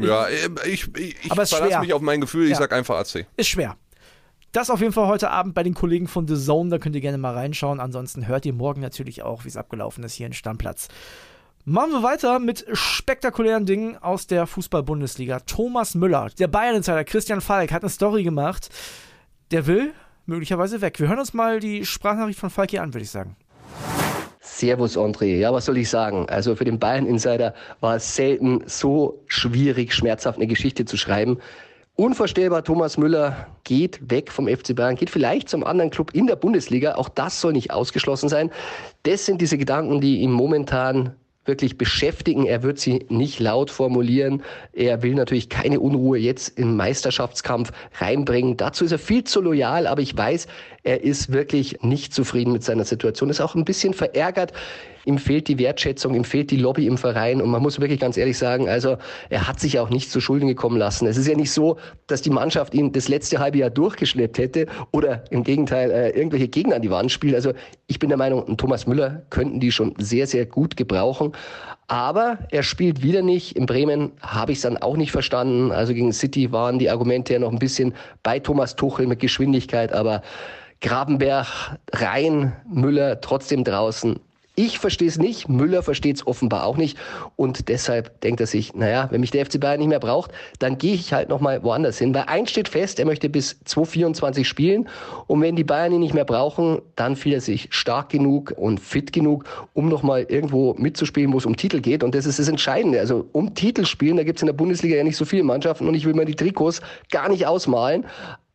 Ja, 0.00 0.26
äh, 0.26 0.48
ich, 0.66 0.88
ich, 0.96 1.16
ich 1.24 1.32
verlasse 1.32 1.78
mich 1.80 1.92
auf 1.92 2.00
mein 2.02 2.20
Gefühl, 2.20 2.44
ich 2.46 2.50
Ja. 2.52 2.56
sag 2.56 2.72
einfach 2.72 2.96
AC. 2.96 3.26
Ist 3.36 3.48
schwer. 3.48 3.76
Das 4.52 4.70
auf 4.70 4.80
jeden 4.80 4.92
Fall 4.94 5.06
heute 5.06 5.30
Abend 5.30 5.54
bei 5.54 5.62
den 5.62 5.74
Kollegen 5.74 6.08
von 6.08 6.26
The 6.26 6.34
Zone, 6.34 6.70
da 6.70 6.78
könnt 6.78 6.94
ihr 6.94 7.02
gerne 7.02 7.18
mal 7.18 7.34
reinschauen. 7.34 7.78
Ansonsten 7.78 8.26
hört 8.26 8.46
ihr 8.46 8.54
morgen 8.54 8.80
natürlich 8.80 9.22
auch, 9.22 9.44
wie 9.44 9.48
es 9.48 9.56
abgelaufen 9.58 10.02
ist 10.04 10.14
hier 10.14 10.26
in 10.26 10.32
Stammplatz. 10.32 10.88
Machen 11.68 11.90
wir 11.90 12.04
weiter 12.04 12.38
mit 12.38 12.64
spektakulären 12.74 13.66
Dingen 13.66 13.96
aus 13.96 14.28
der 14.28 14.46
Fußball-Bundesliga. 14.46 15.40
Thomas 15.40 15.96
Müller, 15.96 16.28
der 16.38 16.46
Bayern-Insider 16.46 17.02
Christian 17.02 17.40
Falk, 17.40 17.72
hat 17.72 17.82
eine 17.82 17.90
Story 17.90 18.22
gemacht. 18.22 18.68
Der 19.50 19.66
will 19.66 19.92
möglicherweise 20.26 20.80
weg. 20.80 21.00
Wir 21.00 21.08
hören 21.08 21.18
uns 21.18 21.34
mal 21.34 21.58
die 21.58 21.84
Sprachnachricht 21.84 22.38
von 22.38 22.50
Falk 22.50 22.70
hier 22.70 22.82
an, 22.82 22.94
würde 22.94 23.02
ich 23.02 23.10
sagen. 23.10 23.34
Servus 24.38 24.96
André, 24.96 25.38
ja 25.38 25.52
was 25.52 25.64
soll 25.64 25.78
ich 25.78 25.90
sagen? 25.90 26.28
Also 26.28 26.54
für 26.54 26.64
den 26.64 26.78
Bayern 26.78 27.04
Insider 27.04 27.52
war 27.80 27.96
es 27.96 28.14
selten 28.14 28.62
so 28.66 29.24
schwierig, 29.26 29.92
schmerzhaft 29.92 30.38
eine 30.38 30.46
Geschichte 30.46 30.84
zu 30.84 30.96
schreiben. 30.96 31.38
Unvorstellbar, 31.96 32.62
Thomas 32.62 32.96
Müller 32.96 33.48
geht 33.64 34.08
weg 34.08 34.30
vom 34.30 34.46
FC 34.46 34.76
Bayern, 34.76 34.94
geht 34.94 35.10
vielleicht 35.10 35.48
zum 35.48 35.64
anderen 35.64 35.90
Club 35.90 36.14
in 36.14 36.28
der 36.28 36.36
Bundesliga. 36.36 36.94
Auch 36.94 37.08
das 37.08 37.40
soll 37.40 37.54
nicht 37.54 37.72
ausgeschlossen 37.72 38.28
sein. 38.28 38.52
Das 39.02 39.26
sind 39.26 39.40
diese 39.40 39.58
Gedanken, 39.58 40.00
die 40.00 40.18
ihn 40.18 40.30
momentan 40.30 41.16
wirklich 41.46 41.78
beschäftigen. 41.78 42.46
Er 42.46 42.62
wird 42.62 42.78
sie 42.78 43.06
nicht 43.08 43.40
laut 43.40 43.70
formulieren. 43.70 44.42
Er 44.72 45.02
will 45.02 45.14
natürlich 45.14 45.48
keine 45.48 45.80
Unruhe 45.80 46.18
jetzt 46.18 46.58
im 46.58 46.76
Meisterschaftskampf 46.76 47.72
reinbringen. 47.98 48.56
Dazu 48.56 48.84
ist 48.84 48.92
er 48.92 48.98
viel 48.98 49.24
zu 49.24 49.40
loyal, 49.40 49.86
aber 49.86 50.02
ich 50.02 50.16
weiß, 50.16 50.46
er 50.82 51.02
ist 51.02 51.32
wirklich 51.32 51.82
nicht 51.82 52.14
zufrieden 52.14 52.52
mit 52.52 52.64
seiner 52.64 52.84
Situation, 52.84 53.30
ist 53.30 53.40
auch 53.40 53.54
ein 53.54 53.64
bisschen 53.64 53.94
verärgert. 53.94 54.52
Ihm 55.06 55.18
fehlt 55.18 55.46
die 55.46 55.58
Wertschätzung, 55.58 56.14
ihm 56.14 56.24
fehlt 56.24 56.50
die 56.50 56.56
Lobby 56.56 56.86
im 56.86 56.98
Verein 56.98 57.40
und 57.40 57.48
man 57.48 57.62
muss 57.62 57.80
wirklich 57.80 58.00
ganz 58.00 58.16
ehrlich 58.16 58.36
sagen, 58.36 58.68
also 58.68 58.96
er 59.30 59.46
hat 59.46 59.60
sich 59.60 59.78
auch 59.78 59.88
nicht 59.88 60.10
zu 60.10 60.20
Schulden 60.20 60.48
gekommen 60.48 60.76
lassen. 60.76 61.06
Es 61.06 61.16
ist 61.16 61.28
ja 61.28 61.36
nicht 61.36 61.52
so, 61.52 61.78
dass 62.08 62.22
die 62.22 62.30
Mannschaft 62.30 62.74
ihn 62.74 62.90
das 62.90 63.06
letzte 63.06 63.38
halbe 63.38 63.58
Jahr 63.58 63.70
durchgeschleppt 63.70 64.38
hätte 64.38 64.66
oder 64.90 65.22
im 65.30 65.44
Gegenteil 65.44 65.92
äh, 65.92 66.10
irgendwelche 66.10 66.48
Gegner 66.48 66.76
an 66.76 66.82
die 66.82 66.90
Wand 66.90 67.12
spielt. 67.12 67.36
Also 67.36 67.52
ich 67.86 68.00
bin 68.00 68.08
der 68.08 68.18
Meinung, 68.18 68.56
Thomas 68.56 68.88
Müller 68.88 69.22
könnten 69.30 69.60
die 69.60 69.70
schon 69.70 69.94
sehr, 69.98 70.26
sehr 70.26 70.44
gut 70.44 70.76
gebrauchen. 70.76 71.32
Aber 71.86 72.38
er 72.50 72.64
spielt 72.64 73.04
wieder 73.04 73.22
nicht. 73.22 73.56
In 73.56 73.66
Bremen 73.66 74.10
habe 74.20 74.50
ich 74.50 74.58
es 74.58 74.62
dann 74.62 74.76
auch 74.76 74.96
nicht 74.96 75.12
verstanden. 75.12 75.70
Also 75.70 75.94
gegen 75.94 76.12
City 76.12 76.50
waren 76.50 76.80
die 76.80 76.90
Argumente 76.90 77.32
ja 77.32 77.38
noch 77.38 77.52
ein 77.52 77.60
bisschen 77.60 77.94
bei 78.24 78.40
Thomas 78.40 78.74
Tuchel 78.74 79.06
mit 79.06 79.20
Geschwindigkeit, 79.20 79.92
aber 79.92 80.22
Grabenberg 80.80 81.78
rein, 81.92 82.52
Müller 82.68 83.20
trotzdem 83.20 83.64
draußen. 83.64 84.18
Ich 84.58 84.78
verstehe 84.78 85.06
es 85.08 85.18
nicht, 85.18 85.50
Müller 85.50 85.82
versteht 85.82 86.16
es 86.16 86.26
offenbar 86.26 86.64
auch 86.64 86.78
nicht 86.78 86.96
und 87.36 87.68
deshalb 87.68 88.22
denkt 88.22 88.40
er 88.40 88.46
sich, 88.46 88.74
naja, 88.74 89.06
wenn 89.10 89.20
mich 89.20 89.30
der 89.30 89.44
FC 89.44 89.60
Bayern 89.60 89.80
nicht 89.80 89.88
mehr 89.88 90.00
braucht, 90.00 90.30
dann 90.58 90.78
gehe 90.78 90.94
ich 90.94 91.12
halt 91.12 91.28
nochmal 91.28 91.62
woanders 91.62 91.98
hin. 91.98 92.14
Weil 92.14 92.22
eins 92.22 92.52
steht 92.52 92.70
fest, 92.70 92.98
er 92.98 93.04
möchte 93.04 93.28
bis 93.28 93.60
2024 93.66 94.48
spielen 94.48 94.88
und 95.26 95.42
wenn 95.42 95.56
die 95.56 95.64
Bayern 95.64 95.92
ihn 95.92 96.00
nicht 96.00 96.14
mehr 96.14 96.24
brauchen, 96.24 96.80
dann 96.96 97.16
fühlt 97.16 97.34
er 97.34 97.40
sich 97.42 97.68
stark 97.68 98.08
genug 98.08 98.54
und 98.56 98.80
fit 98.80 99.12
genug, 99.12 99.44
um 99.74 99.90
nochmal 99.90 100.24
irgendwo 100.26 100.72
mitzuspielen, 100.78 101.34
wo 101.34 101.36
es 101.36 101.44
um 101.44 101.56
Titel 101.56 101.82
geht 101.82 102.02
und 102.02 102.14
das 102.14 102.24
ist 102.24 102.38
das 102.38 102.48
Entscheidende. 102.48 102.98
Also 102.98 103.28
um 103.32 103.54
Titel 103.54 103.84
spielen, 103.84 104.16
da 104.16 104.24
gibt 104.24 104.38
es 104.38 104.42
in 104.42 104.46
der 104.46 104.54
Bundesliga 104.54 104.96
ja 104.96 105.04
nicht 105.04 105.18
so 105.18 105.26
viele 105.26 105.42
Mannschaften 105.42 105.86
und 105.86 105.94
ich 105.94 106.06
will 106.06 106.14
mir 106.14 106.24
die 106.24 106.34
Trikots 106.34 106.80
gar 107.10 107.28
nicht 107.28 107.46
ausmalen, 107.46 108.06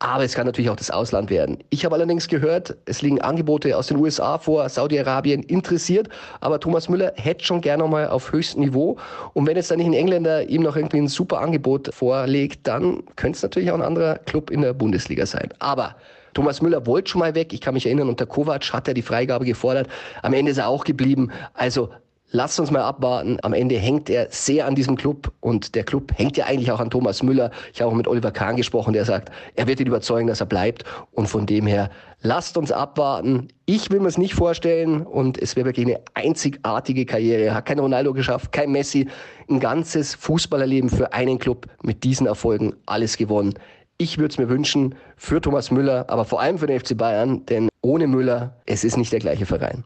aber 0.02 0.24
es 0.24 0.34
kann 0.34 0.48
natürlich 0.48 0.72
auch 0.72 0.76
das 0.76 0.90
Ausland 0.90 1.30
werden. 1.30 1.60
Ich 1.70 1.86
habe 1.86 1.94
allerdings 1.94 2.28
gehört, 2.28 2.76
es 2.86 3.04
liegen 3.04 3.22
Angebote 3.22 3.78
aus 3.78 3.86
den 3.86 3.98
USA 3.98 4.40
vor, 4.40 4.68
Saudi-Arabien 4.68 5.44
interessiert, 5.44 6.10
aber 6.40 6.60
Thomas 6.60 6.90
Müller 6.90 7.14
hätte 7.18 7.46
schon 7.46 7.62
gerne 7.62 7.88
mal 7.88 8.08
auf 8.08 8.32
höchstem 8.32 8.64
Niveau. 8.64 8.98
Und 9.34 9.46
wenn 9.46 9.58
jetzt 9.58 9.70
dann 9.70 9.78
nicht 9.78 9.86
ein 9.86 9.94
Engländer 9.94 10.50
ihm 10.50 10.64
noch 10.64 10.76
irgendwie 10.76 10.98
ein 10.98 11.08
super 11.08 11.40
Angebot 11.40 11.94
vorlegt, 11.94 12.66
dann 12.66 13.04
könnte 13.16 13.38
es 13.38 13.44
natürlich 13.44 13.70
auch 13.70 13.76
ein 13.76 13.84
anderer 13.84 14.16
Club 14.18 14.50
in 14.50 14.62
der 14.62 14.74
Bundesliga 14.74 15.28
sein. 15.28 15.50
Aber 15.60 15.96
Thomas 16.34 16.64
Müller 16.64 16.88
wollte 16.88 17.12
schon 17.12 17.20
mal 17.20 17.36
weg. 17.36 17.54
Ich 17.54 17.62
kann 17.62 17.76
mich 17.76 17.86
erinnern, 17.86 18.10
unter 18.10 18.26
Kovac 18.26 18.74
hat 18.74 18.88
er 18.88 18.96
die 18.96 19.04
Freigabe 19.04 19.46
gefordert. 19.46 19.88
Am 20.24 20.34
Ende 20.34 20.52
ist 20.52 20.58
er 20.58 20.68
auch 20.68 20.84
geblieben. 20.84 21.30
Also 21.54 21.90
Lasst 22.34 22.62
uns 22.62 22.72
mal 22.72 22.82
abwarten. 22.82 23.38
Am 23.42 23.52
Ende 23.52 23.78
hängt 23.78 24.10
er 24.10 24.28
sehr 24.30 24.66
an 24.66 24.74
diesem 24.74 24.96
Club 24.96 25.34
und 25.42 25.76
der 25.76 25.84
Club 25.84 26.14
hängt 26.16 26.38
ja 26.38 26.46
eigentlich 26.46 26.72
auch 26.72 26.80
an 26.80 26.90
Thomas 26.90 27.22
Müller. 27.24 27.52
Ich 27.74 27.82
habe 27.82 27.92
auch 27.92 27.96
mit 27.96 28.08
Oliver 28.08 28.32
Kahn 28.32 28.56
gesprochen, 28.56 28.94
der 28.94 29.04
sagt, 29.04 29.30
er 29.58 29.68
wird 29.68 29.82
ihn 29.82 29.88
überzeugen, 29.88 30.28
dass 30.28 30.40
er 30.40 30.46
bleibt. 30.46 30.86
Und 31.12 31.28
von 31.28 31.46
dem 31.46 31.68
her, 31.68 31.90
lasst 32.22 32.58
uns 32.58 32.72
abwarten. 32.72 33.50
Ich 33.66 33.92
will 33.92 34.00
mir 34.00 34.08
es 34.08 34.18
nicht 34.18 34.34
vorstellen 34.34 35.02
und 35.02 35.42
es 35.42 35.58
wäre 35.58 35.66
wirklich 35.66 35.86
eine 35.86 36.00
einzigartige 36.14 37.06
Karriere. 37.06 37.44
Er 37.44 37.56
hat 37.56 37.66
kein 37.66 37.80
Ronaldo 37.80 38.14
geschafft, 38.14 38.54
kein 38.54 38.72
Messi. 38.72 39.10
Ein 39.50 39.60
ganzes 39.60 40.16
Fußballerleben 40.16 40.90
für 40.90 41.12
einen 41.12 41.38
Club 41.38 41.68
mit 41.84 42.06
diesen 42.06 42.28
Erfolgen, 42.28 42.74
alles 42.86 43.18
gewonnen. 43.18 43.56
Ich 44.02 44.18
würde 44.18 44.32
es 44.32 44.40
mir 44.40 44.50
wünschen 44.50 44.96
für 45.16 45.40
Thomas 45.42 45.70
Müller, 45.70 46.10
aber 46.10 46.26
vor 46.26 46.42
allem 46.42 46.58
für 46.58 46.66
den 46.66 46.80
FC 46.80 46.98
Bayern, 46.98 47.46
denn 47.46 47.70
ohne 47.82 48.08
Müller, 48.08 48.60
es 48.66 48.84
ist 48.84 48.98
nicht 48.98 49.14
der 49.14 49.20
gleiche 49.20 49.46
Verein. 49.46 49.84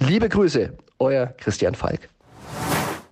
Liebe 0.00 0.28
Grüße, 0.28 0.76
euer 0.98 1.26
Christian 1.38 1.76
Falk. 1.76 2.08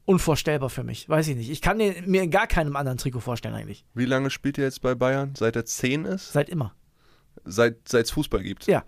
Unvorstellbar 0.06 0.68
für 0.68 0.82
mich. 0.82 1.08
Weiß 1.08 1.28
ich 1.28 1.36
nicht. 1.36 1.50
Ich 1.50 1.60
kann 1.60 1.76
mir 1.76 2.22
in 2.24 2.32
gar 2.32 2.48
keinem 2.48 2.74
anderen 2.74 2.98
Trikot 2.98 3.20
vorstellen 3.20 3.54
eigentlich. 3.54 3.84
Wie 3.94 4.06
lange 4.06 4.28
spielt 4.28 4.58
er 4.58 4.64
jetzt 4.64 4.82
bei 4.82 4.96
Bayern? 4.96 5.34
Seit 5.36 5.54
er 5.54 5.66
10 5.66 6.04
ist? 6.04 6.32
Seit 6.32 6.48
immer. 6.48 6.74
Seit 7.44 7.94
es 7.94 8.10
Fußball 8.10 8.42
gibt? 8.42 8.66
Ja. 8.66 8.82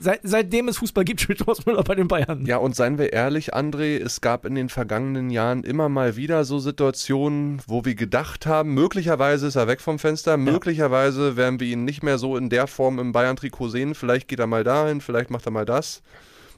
Seit, 0.00 0.20
seitdem 0.22 0.68
es 0.68 0.78
Fußball 0.78 1.04
gibt, 1.04 1.20
spielt 1.22 1.38
Thomas 1.38 1.64
Müller 1.66 1.82
bei 1.82 1.94
den 1.94 2.08
Bayern. 2.08 2.44
Ja, 2.46 2.56
und 2.58 2.74
seien 2.74 2.98
wir 2.98 3.12
ehrlich, 3.12 3.54
André, 3.54 3.98
es 4.02 4.20
gab 4.20 4.44
in 4.44 4.54
den 4.54 4.68
vergangenen 4.68 5.30
Jahren 5.30 5.62
immer 5.62 5.88
mal 5.88 6.16
wieder 6.16 6.44
so 6.44 6.58
Situationen, 6.58 7.62
wo 7.66 7.84
wir 7.84 7.94
gedacht 7.94 8.46
haben, 8.46 8.74
möglicherweise 8.74 9.46
ist 9.46 9.56
er 9.56 9.68
weg 9.68 9.80
vom 9.80 9.98
Fenster, 9.98 10.36
möglicherweise 10.36 11.36
werden 11.36 11.60
wir 11.60 11.68
ihn 11.68 11.84
nicht 11.84 12.02
mehr 12.02 12.18
so 12.18 12.36
in 12.36 12.50
der 12.50 12.66
Form 12.66 12.98
im 12.98 13.12
Bayern-Trikot 13.12 13.68
sehen. 13.68 13.94
Vielleicht 13.94 14.28
geht 14.28 14.40
er 14.40 14.46
mal 14.46 14.64
dahin, 14.64 15.00
vielleicht 15.00 15.30
macht 15.30 15.46
er 15.46 15.52
mal 15.52 15.64
das. 15.64 16.02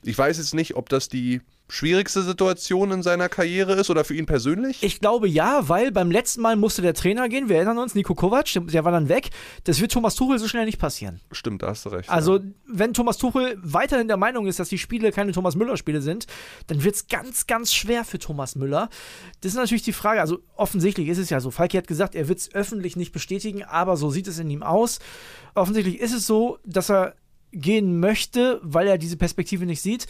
Ich 0.03 0.17
weiß 0.17 0.39
jetzt 0.39 0.55
nicht, 0.55 0.77
ob 0.77 0.89
das 0.89 1.09
die 1.09 1.41
schwierigste 1.69 2.23
Situation 2.23 2.93
in 2.93 3.03
seiner 3.03 3.29
Karriere 3.29 3.75
ist 3.75 3.91
oder 3.91 4.05
für 4.05 4.15
ihn 4.15 4.27
persönlich. 4.27 4.83
Ich 4.83 5.01
glaube 5.01 5.29
ja, 5.29 5.69
weil 5.69 5.91
beim 5.91 6.11
letzten 6.11 6.41
Mal 6.41 6.57
musste 6.57 6.81
der 6.81 6.95
Trainer 6.95 7.29
gehen. 7.29 7.49
Wir 7.49 7.57
erinnern 7.57 7.79
uns, 7.79 7.95
Nico 7.95 8.15
Kovac, 8.15 8.47
der 8.55 8.85
war 8.85 8.93
dann 8.93 9.09
weg. 9.09 9.31
Das 9.65 9.81
wird 9.81 9.93
Thomas 9.93 10.15
Tuchel 10.15 10.39
so 10.39 10.47
schnell 10.47 10.65
nicht 10.65 10.79
passieren. 10.79 11.21
Stimmt, 11.33 11.63
da 11.63 11.69
hast 11.69 11.85
du 11.85 11.89
recht. 11.91 12.09
Also, 12.09 12.41
wenn 12.67 12.95
Thomas 12.95 13.19
Tuchel 13.19 13.59
weiterhin 13.63 14.07
der 14.07 14.17
Meinung 14.17 14.47
ist, 14.47 14.61
dass 14.61 14.69
die 14.69 14.79
Spiele 14.79 15.11
keine 15.11 15.33
Thomas 15.33 15.57
Müller-Spiele 15.57 16.01
sind, 16.01 16.27
dann 16.69 16.85
wird 16.85 16.95
es 16.95 17.09
ganz, 17.09 17.47
ganz 17.47 17.75
schwer 17.75 18.05
für 18.05 18.19
Thomas 18.19 18.55
Müller. 18.55 18.89
Das 19.41 19.53
ist 19.53 19.57
natürlich 19.57 19.83
die 19.83 19.93
Frage. 19.93 20.21
Also, 20.21 20.39
offensichtlich 20.55 21.09
ist 21.09 21.19
es 21.19 21.31
ja 21.31 21.41
so. 21.41 21.51
Falki 21.51 21.77
hat 21.77 21.89
gesagt, 21.89 22.15
er 22.15 22.29
wird 22.29 22.39
es 22.39 22.55
öffentlich 22.55 22.97
nicht 22.97 23.13
bestätigen, 23.13 23.65
aber 23.65 23.97
so 23.97 24.11
sieht 24.11 24.29
es 24.29 24.39
in 24.39 24.51
ihm 24.51 24.63
aus. 24.63 25.01
Offensichtlich 25.55 25.99
ist 25.99 26.15
es 26.15 26.27
so, 26.27 26.59
dass 26.65 26.91
er 26.91 27.15
gehen 27.51 27.99
möchte, 27.99 28.61
weil 28.63 28.87
er 28.87 28.99
diese 28.99 29.17
Perspektive 29.17 29.67
nicht 29.67 29.81
sieht. 29.81 30.07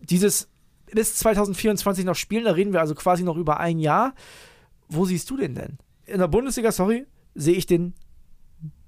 Dieses 0.00 0.48
bis 0.92 1.16
2024 1.16 2.04
noch 2.04 2.14
spielen. 2.14 2.44
Da 2.44 2.52
reden 2.52 2.72
wir 2.72 2.80
also 2.80 2.94
quasi 2.94 3.22
noch 3.22 3.36
über 3.36 3.60
ein 3.60 3.78
Jahr. 3.78 4.14
Wo 4.88 5.04
siehst 5.04 5.28
du 5.30 5.36
den 5.36 5.54
denn? 5.54 5.78
In 6.06 6.18
der 6.18 6.28
Bundesliga, 6.28 6.70
sorry, 6.72 7.06
sehe 7.34 7.54
ich 7.54 7.66
den 7.66 7.94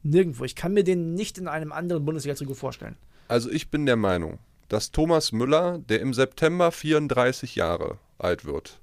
nirgendwo. 0.02 0.44
Ich 0.44 0.54
kann 0.54 0.72
mir 0.72 0.84
den 0.84 1.14
nicht 1.14 1.38
in 1.38 1.48
einem 1.48 1.72
anderen 1.72 2.04
Bundesliga-Trikot 2.04 2.54
vorstellen. 2.54 2.96
Also 3.26 3.50
ich 3.50 3.70
bin 3.70 3.86
der 3.86 3.96
Meinung, 3.96 4.38
dass 4.68 4.90
Thomas 4.90 5.32
Müller, 5.32 5.78
der 5.78 6.00
im 6.00 6.14
September 6.14 6.70
34 6.72 7.56
Jahre 7.56 7.98
alt 8.18 8.44
wird, 8.44 8.80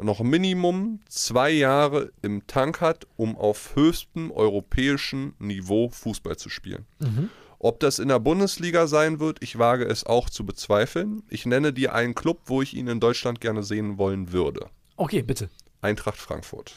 noch 0.00 0.20
Minimum 0.20 1.00
zwei 1.08 1.50
Jahre 1.50 2.10
im 2.22 2.46
Tank 2.46 2.80
hat, 2.80 3.06
um 3.16 3.36
auf 3.36 3.76
höchstem 3.76 4.30
europäischen 4.30 5.34
Niveau 5.38 5.88
Fußball 5.88 6.36
zu 6.36 6.48
spielen. 6.48 6.86
Mhm. 6.98 7.30
Ob 7.64 7.80
das 7.80 7.98
in 7.98 8.08
der 8.08 8.20
Bundesliga 8.20 8.86
sein 8.86 9.20
wird, 9.20 9.42
ich 9.42 9.58
wage 9.58 9.86
es 9.86 10.04
auch 10.04 10.28
zu 10.28 10.44
bezweifeln. 10.44 11.22
Ich 11.30 11.46
nenne 11.46 11.72
dir 11.72 11.94
einen 11.94 12.14
Club, 12.14 12.42
wo 12.44 12.60
ich 12.60 12.74
ihn 12.74 12.88
in 12.88 13.00
Deutschland 13.00 13.40
gerne 13.40 13.62
sehen 13.62 13.96
wollen 13.96 14.32
würde. 14.32 14.66
Okay, 14.96 15.22
bitte. 15.22 15.48
Eintracht 15.80 16.18
Frankfurt. 16.18 16.74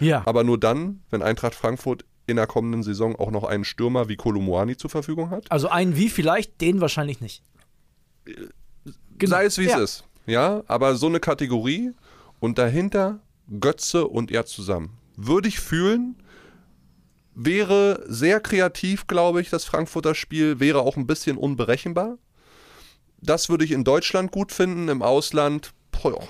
Ja. 0.00 0.24
Aber 0.26 0.42
nur 0.42 0.58
dann, 0.58 1.04
wenn 1.10 1.22
Eintracht 1.22 1.54
Frankfurt 1.54 2.04
in 2.26 2.34
der 2.34 2.48
kommenden 2.48 2.82
Saison 2.82 3.14
auch 3.14 3.30
noch 3.30 3.44
einen 3.44 3.64
Stürmer 3.64 4.08
wie 4.08 4.16
Kolomuani 4.16 4.76
zur 4.76 4.90
Verfügung 4.90 5.30
hat. 5.30 5.52
Also 5.52 5.68
einen 5.68 5.96
wie 5.96 6.08
vielleicht, 6.08 6.60
den 6.60 6.80
wahrscheinlich 6.80 7.20
nicht. 7.20 7.44
Genau. 8.24 9.30
Sei 9.30 9.44
es 9.44 9.56
wie 9.58 9.66
ja. 9.66 9.76
es 9.76 9.82
ist. 10.00 10.04
Ja, 10.26 10.64
aber 10.66 10.96
so 10.96 11.06
eine 11.06 11.20
Kategorie 11.20 11.92
und 12.40 12.58
dahinter 12.58 13.20
Götze 13.60 14.08
und 14.08 14.32
er 14.32 14.46
zusammen. 14.46 14.98
Würde 15.14 15.46
ich 15.46 15.60
fühlen, 15.60 16.16
wäre 17.38 18.04
sehr 18.06 18.40
kreativ, 18.40 19.06
glaube 19.06 19.40
ich, 19.40 19.48
das 19.48 19.64
Frankfurter 19.64 20.14
Spiel, 20.14 20.58
wäre 20.58 20.80
auch 20.80 20.96
ein 20.96 21.06
bisschen 21.06 21.36
unberechenbar. 21.36 22.18
Das 23.20 23.48
würde 23.48 23.64
ich 23.64 23.70
in 23.70 23.84
Deutschland 23.84 24.32
gut 24.32 24.52
finden, 24.52 24.88
im 24.88 25.02
Ausland, 25.02 25.72
boah, 25.90 26.26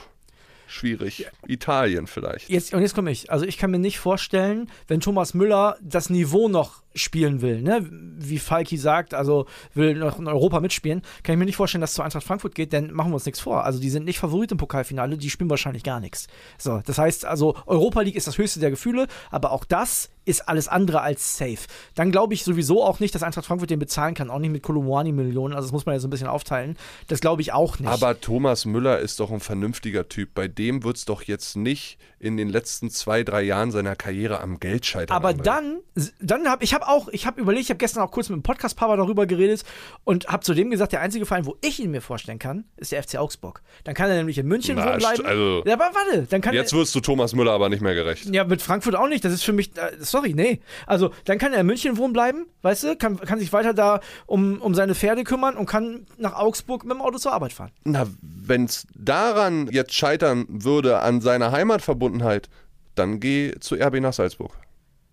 schwierig. 0.67 1.27
Italien 1.47 2.07
vielleicht. 2.07 2.50
Jetzt, 2.50 2.75
und 2.75 2.83
jetzt 2.83 2.95
komme 2.95 3.11
ich. 3.11 3.31
Also 3.33 3.47
ich 3.47 3.57
kann 3.57 3.71
mir 3.71 3.79
nicht 3.79 3.99
vorstellen, 3.99 4.71
wenn 4.87 5.00
Thomas 5.00 5.33
Müller 5.33 5.79
das 5.83 6.11
Niveau 6.11 6.49
noch 6.49 6.83
spielen 6.95 7.41
will, 7.41 7.62
ne? 7.62 7.87
wie 7.91 8.38
Falki 8.38 8.77
sagt, 8.77 9.15
also 9.15 9.47
will 9.73 9.95
noch 9.95 10.19
in 10.19 10.27
Europa 10.27 10.61
mitspielen, 10.61 11.03
kann 11.23 11.35
ich 11.35 11.38
mir 11.38 11.45
nicht 11.45 11.57
vorstellen, 11.57 11.81
dass 11.81 11.91
es 11.91 11.97
zu 11.97 12.03
Eintracht 12.03 12.25
Frankfurt 12.25 12.55
geht, 12.55 12.73
denn 12.73 12.93
machen 12.93 13.11
wir 13.11 13.15
uns 13.15 13.27
nichts 13.27 13.41
vor. 13.41 13.65
Also 13.65 13.81
die 13.81 13.91
sind 13.91 14.05
nicht 14.05 14.19
Favorit 14.19 14.53
im 14.53 14.59
Pokalfinale, 14.59 15.17
die 15.17 15.31
spielen 15.31 15.50
wahrscheinlich 15.50 15.85
gar 15.85 16.00
nichts. 16.00 16.27
So, 16.59 16.81
das 16.85 16.99
heißt 16.99 17.25
also, 17.25 17.57
Europa 17.67 18.03
League 18.03 18.17
ist 18.17 18.27
das 18.27 18.37
höchste 18.37 18.61
der 18.61 18.71
Gefühle, 18.71 19.07
aber 19.31 19.53
auch 19.53 19.65
das 19.65 20.11
ist 20.29 20.49
alles 20.49 20.69
andere 20.69 21.01
als 21.01 21.37
safe. 21.39 21.59
Dann 21.95 22.13
glaube 22.13 22.35
ich 22.35 22.45
sowieso 22.45 22.85
auch 22.85 23.01
nicht, 23.01 23.15
dass 23.15 23.23
Eintracht 23.23 23.47
Frankfurt 23.47 23.71
den 23.71 23.79
bezahlen 23.79 24.15
kann, 24.15 24.31
auch 24.31 24.39
nicht 24.39 24.51
mit 24.51 24.63
Kolumani-Millionen, 24.63 25.55
also 25.55 25.67
das 25.67 25.73
muss 25.73 25.87
man 25.87 25.95
ja 25.95 26.01
so 26.01 26.07
ein 26.07 26.11
bisschen 26.11 26.29
aufteilen. 26.29 26.77
Das 27.09 27.21
glaube 27.21 27.43
ich 27.43 27.53
auch 27.53 27.79
nicht. 27.79 27.89
Aber 27.89 28.21
Thomas 28.21 28.65
Müller 28.65 28.99
ist 28.99 29.21
doch 29.21 29.31
ein 29.31 29.41
vernünftiger 29.41 30.09
Typ. 30.09 30.35
Bei 30.35 30.49
dem 30.49 30.85
wird 30.85 30.99
es 30.99 31.05
doch 31.05 31.23
jetzt 31.23 31.57
nicht 31.57 31.99
in 32.21 32.37
den 32.37 32.49
letzten 32.49 32.91
zwei, 32.91 33.23
drei 33.23 33.43
Jahren 33.43 33.71
seiner 33.71 33.97
Karriere 33.97 34.41
am 34.41 34.59
Geld 34.59 34.85
scheitern. 34.85 35.17
Aber 35.17 35.33
dann, 35.33 35.79
dann 36.21 36.49
habe 36.49 36.65
ich 36.65 36.75
habe 36.75 36.89
auch, 36.89 37.09
ich 37.09 37.27
habe 37.27 37.41
überlegt, 37.41 37.65
ich 37.65 37.71
habe 37.71 37.79
gestern 37.79 38.03
auch 38.03 38.11
kurz 38.11 38.29
mit 38.29 38.37
dem 38.37 38.43
Podcast-Papa 38.43 38.97
darüber 38.97 39.27
geredet 39.27 39.65
und 40.05 40.29
habe 40.29 40.43
zu 40.43 40.53
dem 40.55 40.71
gesagt, 40.71 40.93
der 40.93 41.01
einzige 41.01 41.27
Verein, 41.27 41.47
wo 41.47 41.57
ich 41.63 41.81
ihn 41.81 41.91
mir 41.91 42.03
vorstellen 42.03 42.39
kann, 42.39 42.65
ist 42.77 42.93
der 42.93 43.03
FC 43.03 43.17
Augsburg. 43.17 43.63
Dann 43.85 43.95
kann 43.95 44.11
er 44.11 44.17
nämlich 44.17 44.37
in 44.39 44.47
München 44.47 44.77
Na, 44.77 44.97
bleiben. 44.97 45.25
Also, 45.25 45.63
ja, 45.65 45.75
aber 45.75 45.91
warte, 45.95 46.27
dann 46.29 46.41
kann 46.41 46.55
Jetzt 46.55 46.73
wirst 46.73 46.95
du 46.95 47.01
Thomas 47.01 47.35
Müller 47.35 47.53
aber 47.53 47.69
nicht 47.69 47.83
mehr 47.83 47.95
gerecht. 47.95 48.27
Ja, 48.27 48.45
mit 48.45 48.63
Frankfurt 48.63 48.97
auch 48.97 49.09
nicht. 49.09 49.25
Das 49.25 49.33
ist 49.33 49.45
für 49.45 49.53
mich, 49.53 49.77
äh, 49.77 49.93
sorry, 50.19 50.35
nee. 50.35 50.61
Also, 50.87 51.13
dann 51.25 51.39
kann 51.39 51.53
er 51.53 51.61
in 51.61 51.67
München 51.67 51.97
wohnen 51.97 52.13
bleiben, 52.13 52.47
weißt 52.63 52.85
du, 52.85 52.97
kann, 52.97 53.19
kann 53.19 53.39
sich 53.39 53.53
weiter 53.53 53.73
da 53.73 54.01
um, 54.27 54.61
um 54.61 54.75
seine 54.75 54.95
Pferde 54.95 55.25
kümmern 55.25 55.57
und 55.57 55.67
kann 55.67 56.07
nach 56.17 56.35
Augsburg 56.35 56.85
mit 56.85 56.93
dem 56.93 57.03
Auto 57.03 57.19
zur 57.19 57.33
Arbeit 57.33 57.53
fahren. 57.53 57.71
Na, 57.85 58.07
wenn 58.21 58.65
es 58.65 58.87
daran 58.95 59.69
jetzt 59.71 59.95
scheitern 59.95 60.47
würde, 60.49 61.01
an 61.01 61.21
seiner 61.21 61.53
Heimatverbundenheit, 61.53 62.49
dann 62.95 63.21
geh 63.21 63.55
zu 63.61 63.77
RB 63.77 64.01
nach 64.01 64.13
Salzburg. 64.13 64.53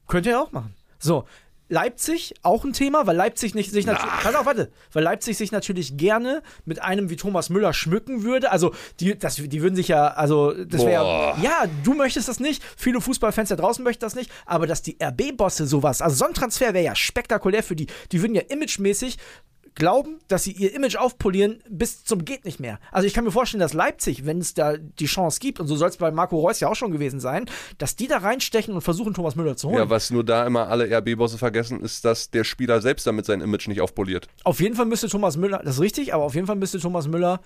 Könnte 0.08 0.32
er 0.32 0.42
auch 0.42 0.52
machen. 0.52 0.74
So, 0.98 1.26
Leipzig 1.68 2.36
auch 2.44 2.64
ein 2.64 2.74
Thema, 2.74 3.08
weil 3.08 3.16
Leipzig 3.16 3.56
nicht 3.56 3.72
sich 3.72 3.86
natürlich, 3.86 4.14
pass 4.22 4.36
auf, 4.36 4.46
warte, 4.46 4.72
weil 4.94 5.04
Leipzig 5.04 5.38
sich 5.38 5.52
natürlich 5.52 5.98
gerne 5.98 6.44
mit 6.66 6.82
einem 6.82 7.10
wie 7.10 7.16
Thomas 7.16 7.50
Müller 7.50 7.74
schmücken 7.74 8.24
würde. 8.24 8.52
Also 8.52 8.74
die, 9.00 9.18
das, 9.18 9.36
die 9.36 9.62
würden 9.62 9.76
sich 9.76 9.88
ja, 9.88 10.08
also 10.08 10.54
das 10.54 10.86
wäre, 10.86 11.36
ja, 11.42 11.66
du 11.84 11.94
möchtest 11.94 12.28
das 12.28 12.40
nicht, 12.40 12.64
viele 12.78 13.02
Fußballfans 13.02 13.50
da 13.50 13.56
draußen 13.56 13.84
möchten 13.84 14.02
das 14.02 14.16
nicht, 14.16 14.32
aber 14.46 14.68
dass 14.68 14.84
die 14.84 14.98
RB-Bosse 15.02 15.66
sowas, 15.66 16.02
also 16.02 16.16
so 16.16 16.26
ein 16.26 16.34
Transfer 16.34 16.74
wäre 16.74 16.86
ja 16.86 16.96
spektakulär 16.96 17.64
für 17.64 17.76
die. 17.76 17.88
Die 18.12 18.22
würden 18.22 18.36
ja 18.36 18.42
imagemäßig 18.42 19.18
glauben, 19.75 20.20
dass 20.27 20.44
sie 20.44 20.51
ihr 20.51 20.74
Image 20.74 20.96
aufpolieren 20.96 21.62
bis 21.70 22.03
zum 22.03 22.25
geht 22.25 22.46
nicht 22.46 22.60
mehr. 22.60 22.79
Also 22.91 23.08
ich 23.08 23.13
kann 23.13 23.24
mir 23.24 23.32
vorstellen, 23.32 23.60
dass 23.60 23.74
Leipzig, 23.74 24.25
wenn 24.25 24.39
es 24.39 24.53
da 24.53 24.77
die 24.77 25.05
Chance 25.05 25.39
gibt, 25.39 25.60
und 25.60 25.67
so 25.67 25.75
soll 25.75 25.89
es 25.89 25.98
bei 25.98 26.12
Marco 26.12 26.39
Reus 26.39 26.60
ja 26.60 26.70
auch 26.70 26.75
schon 26.75 26.91
gewesen 26.91 27.20
sein, 27.20 27.46
dass 27.77 27.96
die 27.96 28.08
da 28.08 28.17
reinstechen 28.17 28.74
und 28.74 28.82
versuchen, 28.82 29.13
Thomas 29.13 29.36
Müller 29.36 29.58
zu 29.58 29.67
holen. 29.67 29.77
Ja, 29.77 29.89
was 29.89 30.10
nur 30.12 30.24
da 30.24 30.48
immer 30.48 30.70
alle 30.70 30.89
RB-Bosse 30.89 31.38
vergessen, 31.38 31.82
ist, 31.82 32.05
dass 32.05 32.32
der 32.32 32.44
Spieler 32.44 32.82
selbst 32.82 33.05
damit 33.05 33.25
sein 33.25 33.41
Image 33.41 33.67
nicht 33.67 33.82
aufpoliert. 33.82 34.27
Auf 34.44 34.60
jeden 34.60 34.75
Fall 34.75 34.86
müsste 34.86 35.10
Thomas 35.10 35.38
Müller, 35.38 35.62
das 35.63 35.75
ist 35.75 35.82
richtig, 35.82 36.13
aber 36.13 36.24
auf 36.24 36.36
jeden 36.36 36.48
Fall 36.48 36.55
müsste 36.55 36.79
Thomas 36.79 37.08
Müller 37.08 37.41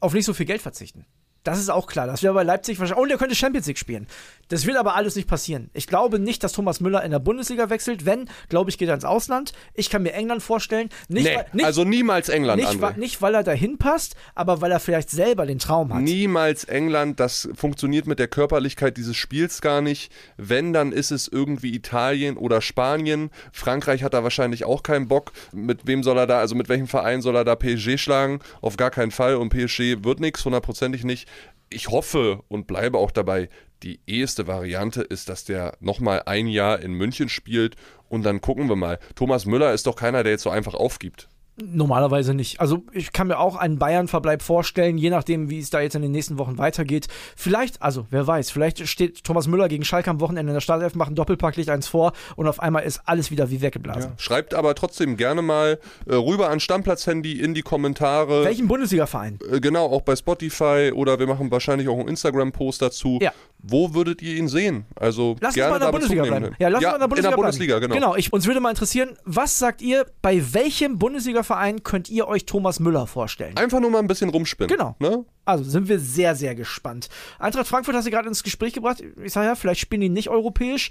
auf 0.00 0.14
nicht 0.14 0.24
so 0.24 0.34
viel 0.34 0.46
Geld 0.46 0.62
verzichten. 0.62 1.04
Das 1.46 1.60
ist 1.60 1.70
auch 1.70 1.86
klar. 1.86 2.08
Das 2.08 2.24
wäre 2.24 2.34
bei 2.34 2.42
Leipzig 2.42 2.80
wahrscheinlich. 2.80 3.04
Und 3.04 3.10
er 3.10 3.18
könnte 3.18 3.36
Champions 3.36 3.68
League 3.68 3.78
spielen. 3.78 4.08
Das 4.48 4.66
wird 4.66 4.76
aber 4.76 4.96
alles 4.96 5.14
nicht 5.14 5.28
passieren. 5.28 5.70
Ich 5.74 5.86
glaube 5.86 6.18
nicht, 6.18 6.42
dass 6.42 6.52
Thomas 6.52 6.80
Müller 6.80 7.04
in 7.04 7.12
der 7.12 7.20
Bundesliga 7.20 7.70
wechselt. 7.70 8.04
Wenn, 8.04 8.28
glaube 8.48 8.68
ich, 8.68 8.78
geht 8.78 8.88
er 8.88 8.96
ins 8.96 9.04
Ausland. 9.04 9.52
Ich 9.74 9.88
kann 9.88 10.02
mir 10.02 10.12
England 10.12 10.42
vorstellen. 10.42 10.88
Nicht, 11.08 11.24
nee, 11.24 11.36
weil, 11.36 11.46
nicht, 11.52 11.64
also 11.64 11.84
niemals 11.84 12.28
England. 12.30 12.60
Nicht, 12.60 12.80
wa 12.80 12.94
nicht, 12.96 13.22
weil 13.22 13.34
er 13.34 13.44
dahin 13.44 13.78
passt, 13.78 14.16
aber 14.34 14.60
weil 14.60 14.72
er 14.72 14.80
vielleicht 14.80 15.08
selber 15.08 15.46
den 15.46 15.60
Traum 15.60 15.94
hat. 15.94 16.02
Niemals 16.02 16.64
England. 16.64 17.20
Das 17.20 17.48
funktioniert 17.54 18.08
mit 18.08 18.18
der 18.18 18.26
Körperlichkeit 18.26 18.96
dieses 18.96 19.16
Spiels 19.16 19.60
gar 19.60 19.80
nicht. 19.80 20.10
Wenn, 20.36 20.72
dann 20.72 20.90
ist 20.90 21.12
es 21.12 21.28
irgendwie 21.28 21.74
Italien 21.76 22.36
oder 22.36 22.60
Spanien. 22.60 23.30
Frankreich 23.52 24.02
hat 24.02 24.14
da 24.14 24.24
wahrscheinlich 24.24 24.64
auch 24.64 24.82
keinen 24.82 25.06
Bock. 25.06 25.30
Mit 25.52 25.86
wem 25.86 26.02
soll 26.02 26.18
er 26.18 26.26
da, 26.26 26.40
also 26.40 26.56
mit 26.56 26.68
welchem 26.68 26.88
Verein 26.88 27.22
soll 27.22 27.36
er 27.36 27.44
da 27.44 27.54
PSG 27.54 27.98
schlagen? 27.98 28.40
Auf 28.60 28.76
gar 28.76 28.90
keinen 28.90 29.12
Fall. 29.12 29.36
Und 29.36 29.50
PSG 29.50 30.02
wird 30.02 30.18
nichts, 30.18 30.44
hundertprozentig 30.44 31.04
nicht 31.04 31.28
ich 31.70 31.88
hoffe 31.88 32.42
und 32.48 32.66
bleibe 32.66 32.98
auch 32.98 33.10
dabei, 33.10 33.48
die 33.82 34.00
eheste 34.06 34.46
Variante 34.46 35.02
ist, 35.02 35.28
dass 35.28 35.44
der 35.44 35.76
nochmal 35.80 36.22
ein 36.26 36.46
Jahr 36.46 36.80
in 36.80 36.92
München 36.92 37.28
spielt 37.28 37.76
und 38.08 38.24
dann 38.24 38.40
gucken 38.40 38.68
wir 38.68 38.76
mal. 38.76 38.98
Thomas 39.14 39.46
Müller 39.46 39.72
ist 39.74 39.86
doch 39.86 39.96
keiner, 39.96 40.22
der 40.22 40.32
jetzt 40.32 40.42
so 40.42 40.50
einfach 40.50 40.74
aufgibt. 40.74 41.28
Normalerweise 41.62 42.34
nicht. 42.34 42.60
Also 42.60 42.84
ich 42.92 43.12
kann 43.12 43.28
mir 43.28 43.38
auch 43.38 43.56
einen 43.56 43.78
Bayern-Verbleib 43.78 44.42
vorstellen, 44.42 44.98
je 44.98 45.08
nachdem, 45.08 45.48
wie 45.48 45.58
es 45.58 45.70
da 45.70 45.80
jetzt 45.80 45.96
in 45.96 46.02
den 46.02 46.12
nächsten 46.12 46.38
Wochen 46.38 46.58
weitergeht. 46.58 47.08
Vielleicht, 47.34 47.80
also 47.80 48.06
wer 48.10 48.26
weiß, 48.26 48.50
vielleicht 48.50 48.86
steht 48.86 49.24
Thomas 49.24 49.46
Müller 49.46 49.68
gegen 49.68 49.82
Schalke 49.82 50.10
am 50.10 50.20
Wochenende 50.20 50.50
in 50.50 50.54
der 50.54 50.60
Startelf, 50.60 50.94
macht 50.94 51.12
ein 51.12 51.14
Doppelpack, 51.14 51.56
legt 51.56 51.70
eins 51.70 51.88
vor 51.88 52.12
und 52.36 52.46
auf 52.46 52.60
einmal 52.60 52.82
ist 52.82 53.00
alles 53.06 53.30
wieder 53.30 53.50
wie 53.50 53.62
weggeblasen. 53.62 54.12
Ja. 54.12 54.18
Schreibt 54.18 54.52
aber 54.52 54.74
trotzdem 54.74 55.16
gerne 55.16 55.40
mal 55.40 55.78
äh, 56.06 56.14
rüber 56.14 56.50
an 56.50 56.60
Stammplatz-Handy 56.60 57.40
in 57.40 57.54
die 57.54 57.62
Kommentare. 57.62 58.44
Welchen 58.44 58.68
Bundesliga-Verein? 58.68 59.38
Äh, 59.50 59.60
genau, 59.60 59.86
auch 59.86 60.02
bei 60.02 60.14
Spotify 60.14 60.92
oder 60.94 61.18
wir 61.18 61.26
machen 61.26 61.50
wahrscheinlich 61.50 61.88
auch 61.88 61.98
einen 61.98 62.08
Instagram-Post 62.08 62.82
dazu. 62.82 63.18
Ja. 63.22 63.32
Wo 63.58 63.94
würdet 63.94 64.20
ihr 64.20 64.36
ihn 64.36 64.48
sehen? 64.48 64.84
Also 64.94 65.36
lass 65.40 65.54
gerne 65.54 65.72
uns 65.72 65.80
mal 65.80 65.86
in 65.86 65.92
der 65.92 65.92
Bundesliga 65.92 66.22
bleiben. 66.22 66.56
Ja, 66.58 66.68
lass 66.68 66.82
ja, 66.82 66.88
uns 66.90 66.94
in 66.96 67.00
der 67.00 67.08
Bundesliga, 67.08 67.28
in 67.28 67.30
der 67.30 67.36
Bundesliga 67.36 67.78
bleiben. 67.78 67.92
genau. 67.94 68.06
Genau, 68.08 68.16
ich, 68.16 68.32
uns 68.32 68.46
würde 68.46 68.60
mal 68.60 68.70
interessieren, 68.70 69.16
was 69.24 69.58
sagt 69.58 69.80
ihr, 69.80 70.06
bei 70.20 70.42
welchem 70.52 70.98
Bundesliga-Verein 71.46 71.82
könnt 71.82 72.10
ihr 72.10 72.28
euch 72.28 72.44
Thomas 72.46 72.80
Müller 72.80 73.06
vorstellen? 73.06 73.56
Einfach 73.56 73.80
nur 73.80 73.90
mal 73.90 73.98
ein 73.98 74.06
bisschen 74.06 74.30
rumspinnen. 74.30 74.68
Genau. 74.68 74.96
Ne? 74.98 75.24
Also 75.44 75.64
sind 75.64 75.88
wir 75.88 75.98
sehr, 75.98 76.34
sehr 76.34 76.54
gespannt. 76.54 77.08
Eintracht 77.38 77.66
Frankfurt 77.66 77.94
hast 77.94 78.06
du 78.06 78.10
gerade 78.10 78.28
ins 78.28 78.42
Gespräch 78.42 78.72
gebracht. 78.72 79.02
Ich 79.22 79.32
sage 79.32 79.46
ja, 79.46 79.54
vielleicht 79.54 79.80
spielen 79.80 80.00
die 80.00 80.08
nicht 80.08 80.28
europäisch. 80.28 80.90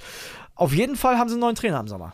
Auf 0.56 0.74
jeden 0.74 0.96
Fall 0.96 1.18
haben 1.18 1.30
sie 1.30 1.36
einen 1.36 1.42
neuen 1.42 1.56
Trainer 1.56 1.80
im 1.80 1.88
Sommer. 1.88 2.14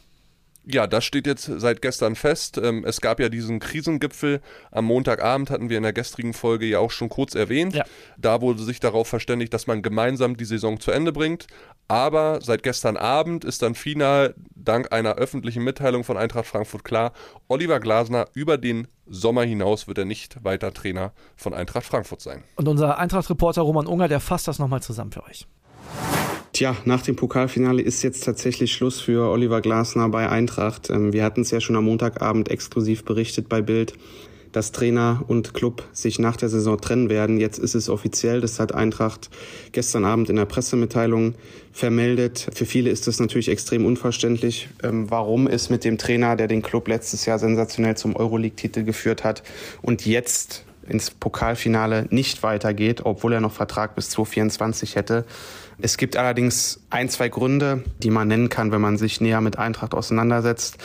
Ja, 0.63 0.85
das 0.85 1.05
steht 1.05 1.25
jetzt 1.25 1.45
seit 1.45 1.81
gestern 1.81 2.15
fest. 2.15 2.57
Ähm, 2.57 2.85
es 2.85 3.01
gab 3.01 3.19
ja 3.19 3.29
diesen 3.29 3.59
Krisengipfel. 3.59 4.41
Am 4.69 4.85
Montagabend 4.85 5.49
hatten 5.49 5.69
wir 5.69 5.77
in 5.77 5.83
der 5.83 5.93
gestrigen 5.93 6.33
Folge 6.33 6.65
ja 6.65 6.79
auch 6.79 6.91
schon 6.91 7.09
kurz 7.09 7.33
erwähnt. 7.33 7.73
Ja. 7.73 7.83
Da 8.17 8.41
wurde 8.41 8.61
sich 8.61 8.79
darauf 8.79 9.07
verständigt, 9.07 9.53
dass 9.53 9.65
man 9.65 9.81
gemeinsam 9.81 10.37
die 10.37 10.45
Saison 10.45 10.79
zu 10.79 10.91
Ende 10.91 11.11
bringt. 11.11 11.47
Aber 11.87 12.39
seit 12.41 12.61
gestern 12.63 12.95
Abend 12.95 13.43
ist 13.43 13.63
dann 13.63 13.73
final 13.73 14.35
dank 14.55 14.93
einer 14.93 15.15
öffentlichen 15.15 15.63
Mitteilung 15.63 16.03
von 16.03 16.15
Eintracht 16.15 16.45
Frankfurt 16.45 16.83
klar, 16.83 17.11
Oliver 17.47 17.79
Glasner 17.79 18.27
über 18.33 18.57
den 18.57 18.87
Sommer 19.07 19.43
hinaus 19.43 19.87
wird 19.87 19.97
er 19.97 20.05
nicht 20.05 20.43
weiter 20.43 20.73
Trainer 20.73 21.11
von 21.35 21.53
Eintracht 21.53 21.85
Frankfurt 21.85 22.21
sein. 22.21 22.43
Und 22.55 22.67
unser 22.67 22.97
Eintracht-Reporter 22.97 23.63
Roman 23.63 23.87
Unger, 23.87 24.07
der 24.07 24.19
fasst 24.19 24.47
das 24.47 24.59
nochmal 24.59 24.81
zusammen 24.81 25.11
für 25.11 25.23
euch. 25.23 25.47
Tja, 26.53 26.75
nach 26.83 27.01
dem 27.01 27.15
Pokalfinale 27.15 27.81
ist 27.81 28.03
jetzt 28.03 28.25
tatsächlich 28.25 28.73
Schluss 28.73 28.99
für 28.99 29.29
Oliver 29.29 29.61
Glasner 29.61 30.09
bei 30.09 30.27
Eintracht. 30.27 30.89
Ähm, 30.89 31.13
wir 31.13 31.23
hatten 31.23 31.41
es 31.41 31.51
ja 31.51 31.61
schon 31.61 31.77
am 31.77 31.85
Montagabend 31.85 32.49
exklusiv 32.49 33.05
berichtet 33.05 33.47
bei 33.47 33.61
Bild, 33.61 33.93
dass 34.51 34.73
Trainer 34.73 35.23
und 35.29 35.53
Club 35.53 35.87
sich 35.93 36.19
nach 36.19 36.35
der 36.35 36.49
Saison 36.49 36.79
trennen 36.79 37.09
werden. 37.09 37.39
Jetzt 37.39 37.57
ist 37.57 37.73
es 37.73 37.87
offiziell. 37.87 38.41
Das 38.41 38.59
hat 38.59 38.75
Eintracht 38.75 39.29
gestern 39.71 40.03
Abend 40.03 40.29
in 40.29 40.35
der 40.35 40.45
Pressemitteilung 40.45 41.35
vermeldet. 41.71 42.49
Für 42.53 42.65
viele 42.65 42.89
ist 42.89 43.07
es 43.07 43.21
natürlich 43.21 43.47
extrem 43.47 43.85
unverständlich, 43.85 44.67
ähm, 44.83 45.09
warum 45.09 45.47
es 45.47 45.69
mit 45.69 45.85
dem 45.85 45.97
Trainer, 45.97 46.35
der 46.35 46.47
den 46.47 46.61
Club 46.61 46.89
letztes 46.89 47.25
Jahr 47.25 47.39
sensationell 47.39 47.95
zum 47.95 48.17
Euroleague-Titel 48.17 48.83
geführt 48.83 49.23
hat 49.23 49.41
und 49.81 50.05
jetzt 50.05 50.65
ins 50.85 51.11
Pokalfinale 51.11 52.07
nicht 52.09 52.43
weitergeht, 52.43 53.01
obwohl 53.05 53.31
er 53.33 53.39
noch 53.39 53.53
Vertrag 53.53 53.95
bis 53.95 54.09
2024 54.09 54.95
hätte. 54.95 55.25
Es 55.83 55.97
gibt 55.97 56.15
allerdings 56.15 56.79
ein, 56.91 57.09
zwei 57.09 57.27
Gründe, 57.27 57.83
die 58.03 58.11
man 58.11 58.27
nennen 58.27 58.49
kann, 58.49 58.71
wenn 58.71 58.81
man 58.81 58.97
sich 58.97 59.19
näher 59.19 59.41
mit 59.41 59.57
Eintracht 59.57 59.95
auseinandersetzt. 59.95 60.77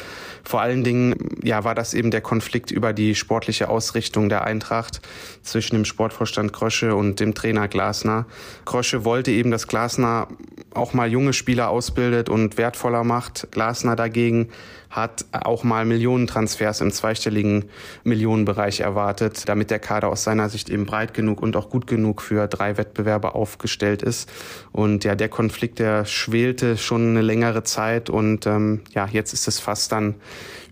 Vor 0.43 0.63
allen 0.63 0.85
Dingen 0.85 1.15
ja, 1.43 1.65
war 1.65 1.75
das 1.75 1.93
eben 1.93 2.11
der 2.11 2.23
Konflikt 2.23 2.71
über 2.71 2.95
die 2.95 3.15
sportliche 3.15 3.69
Ausrichtung 3.69 4.31
der 4.31 4.45
Eintracht 4.45 5.03
zwischen 5.43 5.75
dem 5.75 5.85
Sportvorstand 5.85 6.53
Krösche 6.55 6.95
und 6.95 7.21
dem 7.21 7.35
Trainer 7.35 7.69
Glasner. 7.69 8.25
Krösche 8.65 9.05
wollte 9.05 9.33
eben, 9.33 9.51
dass 9.51 9.67
Glasner 9.67 10.29
auch 10.77 10.95
mal 10.95 11.11
junge 11.11 11.33
Spieler 11.33 11.69
ausbildet 11.71 12.29
und 12.29 12.59
wertvoller 12.59 13.05
macht. 13.05 13.49
Glasner 13.51 13.97
dagegen 13.97 14.49
hat 14.91 15.27
auch 15.33 15.65
mal 15.65 15.85
Millionentransfers 15.85 16.81
im 16.81 16.91
zweistelligen 16.91 17.67
Millionenbereich 18.05 18.81
erwartet, 18.81 19.49
damit 19.49 19.71
der 19.71 19.79
Kader 19.79 20.09
aus 20.09 20.25
seiner 20.25 20.49
Sicht 20.49 20.71
eben 20.71 20.87
breit 20.87 21.13
genug 21.13 21.43
und 21.43 21.57
auch 21.57 21.69
gut 21.69 21.87
genug 21.87 22.23
für 22.23 22.47
drei 22.47 22.79
Wettbewerbe 22.79 23.35
aufgestellt 23.35 24.03
ist. 24.03 24.31
Und 24.73 25.05
ja, 25.05 25.15
der 25.15 25.29
Konflikt, 25.29 25.79
der 25.79 26.05
schwelte 26.05 26.77
schon 26.77 27.11
eine 27.11 27.23
längere 27.23 27.63
Zeit 27.63 28.09
und 28.09 28.47
ähm, 28.47 28.83
ja, 28.95 29.07
jetzt 29.07 29.33
ist 29.33 29.49
es 29.49 29.61
fast 29.61 29.93
dann 29.93 30.15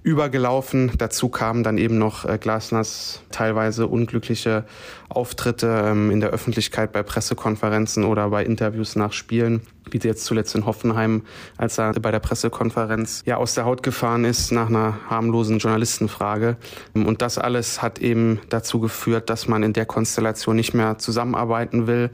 übergelaufen. 0.04 0.92
Dazu 0.98 1.30
kamen 1.30 1.64
dann 1.64 1.78
eben 1.78 1.98
noch 1.98 2.26
äh, 2.26 2.38
Glasners 2.38 3.22
teilweise 3.30 3.86
unglückliche 3.86 4.64
Auftritte 5.08 5.82
ähm, 5.86 6.10
in 6.10 6.20
der 6.20 6.28
Öffentlichkeit 6.28 6.92
bei 6.92 7.02
Pressekonferenzen 7.02 8.04
oder 8.04 8.28
bei 8.28 8.44
Interviews 8.44 8.96
nach 8.96 9.14
Spielen, 9.14 9.62
wie 9.90 9.98
jetzt 9.98 10.26
zuletzt 10.26 10.54
in 10.54 10.66
Hoffenheim, 10.66 11.22
als 11.56 11.78
er 11.78 11.94
bei 11.94 12.10
der 12.10 12.20
Pressekonferenz 12.20 13.22
ja 13.24 13.38
aus 13.38 13.54
der 13.54 13.64
Haut 13.64 13.82
gefahren 13.82 14.26
ist 14.26 14.52
nach 14.52 14.68
einer 14.68 14.98
harmlosen 15.08 15.58
Journalistenfrage. 15.58 16.58
Und 16.92 17.22
das 17.22 17.38
alles 17.38 17.80
hat 17.80 17.98
eben 17.98 18.40
dazu 18.50 18.80
geführt, 18.80 19.30
dass 19.30 19.48
man 19.48 19.62
in 19.62 19.72
der 19.72 19.86
Konstellation 19.86 20.56
nicht 20.56 20.74
mehr 20.74 20.98
zusammenarbeiten 20.98 21.86
will. 21.86 22.10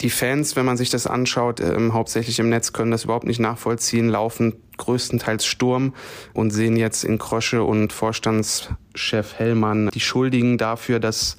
Die 0.00 0.10
Fans, 0.10 0.56
wenn 0.56 0.66
man 0.66 0.76
sich 0.76 0.90
das 0.90 1.06
anschaut, 1.06 1.60
äh, 1.60 1.76
hauptsächlich 1.92 2.38
im 2.38 2.48
Netz, 2.48 2.72
können 2.72 2.90
das 2.90 3.04
überhaupt 3.04 3.26
nicht 3.26 3.40
nachvollziehen, 3.40 4.08
laufen 4.08 4.54
größtenteils 4.76 5.46
Sturm 5.46 5.94
und 6.32 6.50
sehen 6.50 6.76
jetzt 6.76 7.04
in 7.04 7.18
Krosche 7.18 7.62
und 7.62 7.92
Vorstandschef 7.92 9.34
Hellmann 9.36 9.90
die 9.94 10.00
Schuldigen 10.00 10.58
dafür, 10.58 10.98
dass 10.98 11.36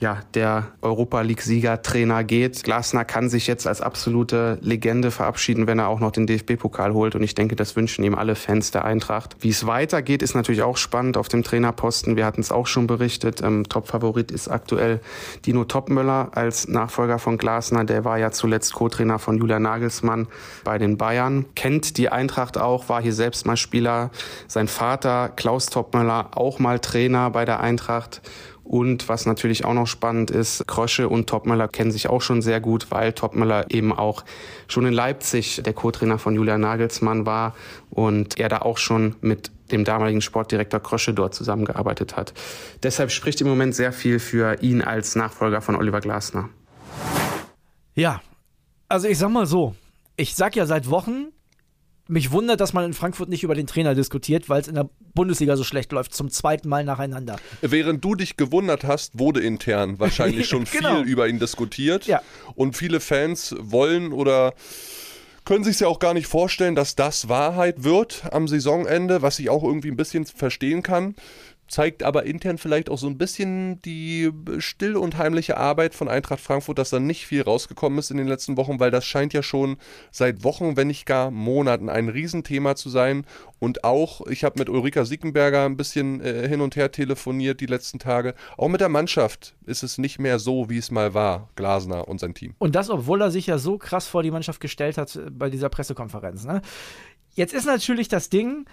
ja, 0.00 0.20
der 0.32 0.68
Europa 0.80 1.20
League-Sieger 1.20 1.82
Trainer 1.82 2.24
geht. 2.24 2.64
Glasner 2.64 3.04
kann 3.04 3.28
sich 3.28 3.46
jetzt 3.46 3.66
als 3.66 3.82
absolute 3.82 4.58
Legende 4.62 5.10
verabschieden, 5.10 5.66
wenn 5.66 5.78
er 5.78 5.88
auch 5.88 6.00
noch 6.00 6.10
den 6.10 6.26
DFB-Pokal 6.26 6.94
holt. 6.94 7.14
Und 7.14 7.22
ich 7.22 7.34
denke, 7.34 7.54
das 7.54 7.76
wünschen 7.76 8.02
ihm 8.02 8.14
alle 8.14 8.34
Fans 8.34 8.70
der 8.70 8.86
Eintracht. 8.86 9.36
Wie 9.40 9.50
es 9.50 9.66
weitergeht, 9.66 10.22
ist 10.22 10.34
natürlich 10.34 10.62
auch 10.62 10.78
spannend 10.78 11.18
auf 11.18 11.28
dem 11.28 11.42
Trainerposten. 11.42 12.16
Wir 12.16 12.24
hatten 12.24 12.40
es 12.40 12.50
auch 12.50 12.66
schon 12.66 12.86
berichtet. 12.86 13.42
Ähm, 13.42 13.68
Top-Favorit 13.68 14.30
ist 14.30 14.48
aktuell 14.48 15.00
Dino 15.44 15.64
Topmöller 15.64 16.30
als 16.32 16.66
Nachfolger 16.66 17.18
von 17.18 17.36
Glasner. 17.36 17.84
Der 17.84 18.02
war 18.06 18.18
ja 18.18 18.30
zuletzt 18.30 18.72
Co-Trainer 18.72 19.18
von 19.18 19.36
Julian 19.36 19.62
Nagelsmann 19.62 20.28
bei 20.64 20.78
den 20.78 20.96
Bayern. 20.96 21.44
Kennt 21.54 21.98
die 21.98 22.08
Eintracht 22.08 22.56
auch, 22.56 22.88
war 22.88 23.02
hier 23.02 23.12
selbst 23.12 23.44
mal 23.44 23.58
Spieler. 23.58 24.10
Sein 24.48 24.66
Vater 24.66 25.28
Klaus 25.28 25.66
Topmöller 25.66 26.30
auch 26.38 26.58
mal 26.58 26.78
Trainer 26.78 27.28
bei 27.28 27.44
der 27.44 27.60
Eintracht. 27.60 28.22
Und 28.70 29.08
was 29.08 29.26
natürlich 29.26 29.64
auch 29.64 29.74
noch 29.74 29.88
spannend 29.88 30.30
ist, 30.30 30.64
Krosche 30.68 31.08
und 31.08 31.28
Topmöller 31.28 31.66
kennen 31.66 31.90
sich 31.90 32.08
auch 32.08 32.22
schon 32.22 32.40
sehr 32.40 32.60
gut, 32.60 32.92
weil 32.92 33.12
Topmöller 33.12 33.68
eben 33.68 33.92
auch 33.92 34.24
schon 34.68 34.86
in 34.86 34.92
Leipzig 34.92 35.60
der 35.64 35.72
Co-Trainer 35.72 36.18
von 36.20 36.36
Julian 36.36 36.60
Nagelsmann 36.60 37.26
war 37.26 37.56
und 37.90 38.38
er 38.38 38.48
da 38.48 38.58
auch 38.58 38.78
schon 38.78 39.16
mit 39.22 39.50
dem 39.72 39.82
damaligen 39.82 40.20
Sportdirektor 40.20 40.78
Krosche 40.78 41.12
dort 41.12 41.34
zusammengearbeitet 41.34 42.16
hat. 42.16 42.32
Deshalb 42.84 43.10
spricht 43.10 43.40
im 43.40 43.48
Moment 43.48 43.74
sehr 43.74 43.92
viel 43.92 44.20
für 44.20 44.62
ihn 44.62 44.82
als 44.82 45.16
Nachfolger 45.16 45.62
von 45.62 45.74
Oliver 45.74 46.00
Glasner. 46.00 46.48
Ja, 47.96 48.20
also 48.88 49.08
ich 49.08 49.18
sag 49.18 49.30
mal 49.30 49.46
so, 49.46 49.74
ich 50.14 50.36
sag 50.36 50.54
ja 50.54 50.66
seit 50.66 50.88
Wochen, 50.88 51.32
mich 52.10 52.32
wundert, 52.32 52.60
dass 52.60 52.72
man 52.72 52.84
in 52.84 52.92
Frankfurt 52.92 53.28
nicht 53.28 53.42
über 53.42 53.54
den 53.54 53.66
Trainer 53.66 53.94
diskutiert, 53.94 54.48
weil 54.48 54.60
es 54.60 54.68
in 54.68 54.74
der 54.74 54.88
Bundesliga 55.14 55.56
so 55.56 55.64
schlecht 55.64 55.92
läuft, 55.92 56.14
zum 56.14 56.30
zweiten 56.30 56.68
Mal 56.68 56.84
nacheinander. 56.84 57.36
Während 57.60 58.04
du 58.04 58.14
dich 58.14 58.36
gewundert 58.36 58.84
hast, 58.84 59.18
wurde 59.18 59.40
intern 59.40 59.98
wahrscheinlich 59.98 60.48
schon 60.48 60.64
genau. 60.64 61.02
viel 61.02 61.06
über 61.06 61.28
ihn 61.28 61.38
diskutiert. 61.38 62.06
Ja. 62.06 62.20
Und 62.54 62.76
viele 62.76 63.00
Fans 63.00 63.54
wollen 63.58 64.12
oder 64.12 64.54
können 65.44 65.64
sich 65.64 65.80
ja 65.80 65.88
auch 65.88 65.98
gar 65.98 66.14
nicht 66.14 66.26
vorstellen, 66.26 66.74
dass 66.74 66.96
das 66.96 67.28
Wahrheit 67.28 67.82
wird 67.82 68.24
am 68.30 68.46
Saisonende, 68.46 69.22
was 69.22 69.38
ich 69.38 69.48
auch 69.48 69.64
irgendwie 69.64 69.90
ein 69.90 69.96
bisschen 69.96 70.26
verstehen 70.26 70.82
kann 70.82 71.14
zeigt 71.70 72.02
aber 72.02 72.26
intern 72.26 72.58
vielleicht 72.58 72.90
auch 72.90 72.98
so 72.98 73.06
ein 73.06 73.16
bisschen 73.16 73.80
die 73.82 74.30
still 74.58 74.96
und 74.96 75.16
heimliche 75.16 75.56
Arbeit 75.56 75.94
von 75.94 76.08
Eintracht 76.08 76.40
Frankfurt, 76.40 76.78
dass 76.78 76.90
da 76.90 76.98
nicht 76.98 77.26
viel 77.26 77.42
rausgekommen 77.42 77.98
ist 77.98 78.10
in 78.10 78.16
den 78.16 78.26
letzten 78.26 78.56
Wochen, 78.56 78.80
weil 78.80 78.90
das 78.90 79.06
scheint 79.06 79.32
ja 79.32 79.42
schon 79.42 79.76
seit 80.10 80.42
Wochen, 80.42 80.76
wenn 80.76 80.88
nicht 80.88 81.06
gar 81.06 81.30
Monaten 81.30 81.88
ein 81.88 82.08
Riesenthema 82.08 82.74
zu 82.74 82.90
sein. 82.90 83.24
Und 83.60 83.84
auch, 83.84 84.26
ich 84.26 84.42
habe 84.42 84.58
mit 84.58 84.68
Ulrika 84.68 85.04
Siegenberger 85.04 85.64
ein 85.64 85.76
bisschen 85.76 86.20
äh, 86.20 86.48
hin 86.48 86.60
und 86.60 86.74
her 86.74 86.90
telefoniert 86.90 87.60
die 87.60 87.66
letzten 87.66 88.00
Tage. 88.00 88.34
Auch 88.56 88.68
mit 88.68 88.80
der 88.80 88.88
Mannschaft 88.88 89.54
ist 89.64 89.84
es 89.84 89.96
nicht 89.96 90.18
mehr 90.18 90.40
so, 90.40 90.68
wie 90.68 90.78
es 90.78 90.90
mal 90.90 91.14
war, 91.14 91.50
Glasner 91.54 92.08
und 92.08 92.18
sein 92.18 92.34
Team. 92.34 92.54
Und 92.58 92.74
das, 92.74 92.90
obwohl 92.90 93.22
er 93.22 93.30
sich 93.30 93.46
ja 93.46 93.58
so 93.58 93.78
krass 93.78 94.08
vor 94.08 94.24
die 94.24 94.32
Mannschaft 94.32 94.60
gestellt 94.60 94.98
hat 94.98 95.14
äh, 95.14 95.30
bei 95.30 95.50
dieser 95.50 95.68
Pressekonferenz. 95.68 96.44
Ne? 96.44 96.62
Jetzt 97.34 97.54
ist 97.54 97.66
natürlich 97.66 98.08
das 98.08 98.28
Ding, 98.28 98.66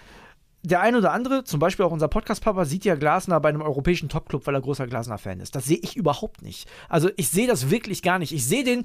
der 0.68 0.80
eine 0.80 0.98
oder 0.98 1.12
andere, 1.12 1.44
zum 1.44 1.60
Beispiel 1.60 1.84
auch 1.84 1.90
unser 1.90 2.08
Podcast-Papa, 2.08 2.64
sieht 2.64 2.84
ja 2.84 2.94
Glasner 2.94 3.40
bei 3.40 3.48
einem 3.48 3.62
europäischen 3.62 4.08
Topclub, 4.08 4.46
weil 4.46 4.54
er 4.54 4.60
großer 4.60 4.86
Glasner-Fan 4.86 5.40
ist. 5.40 5.54
Das 5.54 5.64
sehe 5.64 5.78
ich 5.82 5.96
überhaupt 5.96 6.42
nicht. 6.42 6.68
Also 6.88 7.10
ich 7.16 7.28
sehe 7.28 7.46
das 7.46 7.70
wirklich 7.70 8.02
gar 8.02 8.18
nicht. 8.18 8.32
Ich 8.32 8.46
sehe 8.46 8.64
den 8.64 8.84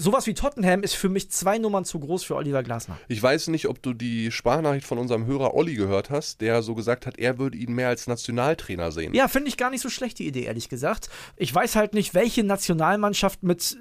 sowas 0.00 0.26
wie 0.26 0.34
Tottenham 0.34 0.82
ist 0.82 0.94
für 0.94 1.08
mich 1.08 1.30
zwei 1.30 1.58
Nummern 1.58 1.84
zu 1.84 2.00
groß 2.00 2.24
für 2.24 2.36
Oliver 2.36 2.62
Glasner. 2.62 2.98
Ich 3.08 3.22
weiß 3.22 3.48
nicht, 3.48 3.68
ob 3.68 3.82
du 3.82 3.92
die 3.92 4.32
Sprachnachricht 4.32 4.86
von 4.86 4.98
unserem 4.98 5.26
Hörer 5.26 5.54
Olli 5.54 5.74
gehört 5.74 6.10
hast, 6.10 6.40
der 6.40 6.62
so 6.62 6.74
gesagt 6.74 7.06
hat, 7.06 7.18
er 7.18 7.38
würde 7.38 7.58
ihn 7.58 7.72
mehr 7.74 7.88
als 7.88 8.06
Nationaltrainer 8.06 8.92
sehen. 8.92 9.14
Ja, 9.14 9.28
finde 9.28 9.48
ich 9.48 9.56
gar 9.56 9.70
nicht 9.70 9.82
so 9.82 9.90
schlecht, 9.90 10.18
die 10.18 10.26
Idee, 10.26 10.44
ehrlich 10.44 10.68
gesagt. 10.68 11.10
Ich 11.36 11.54
weiß 11.54 11.76
halt 11.76 11.94
nicht, 11.94 12.14
welche 12.14 12.42
Nationalmannschaft 12.42 13.42
mit, 13.42 13.76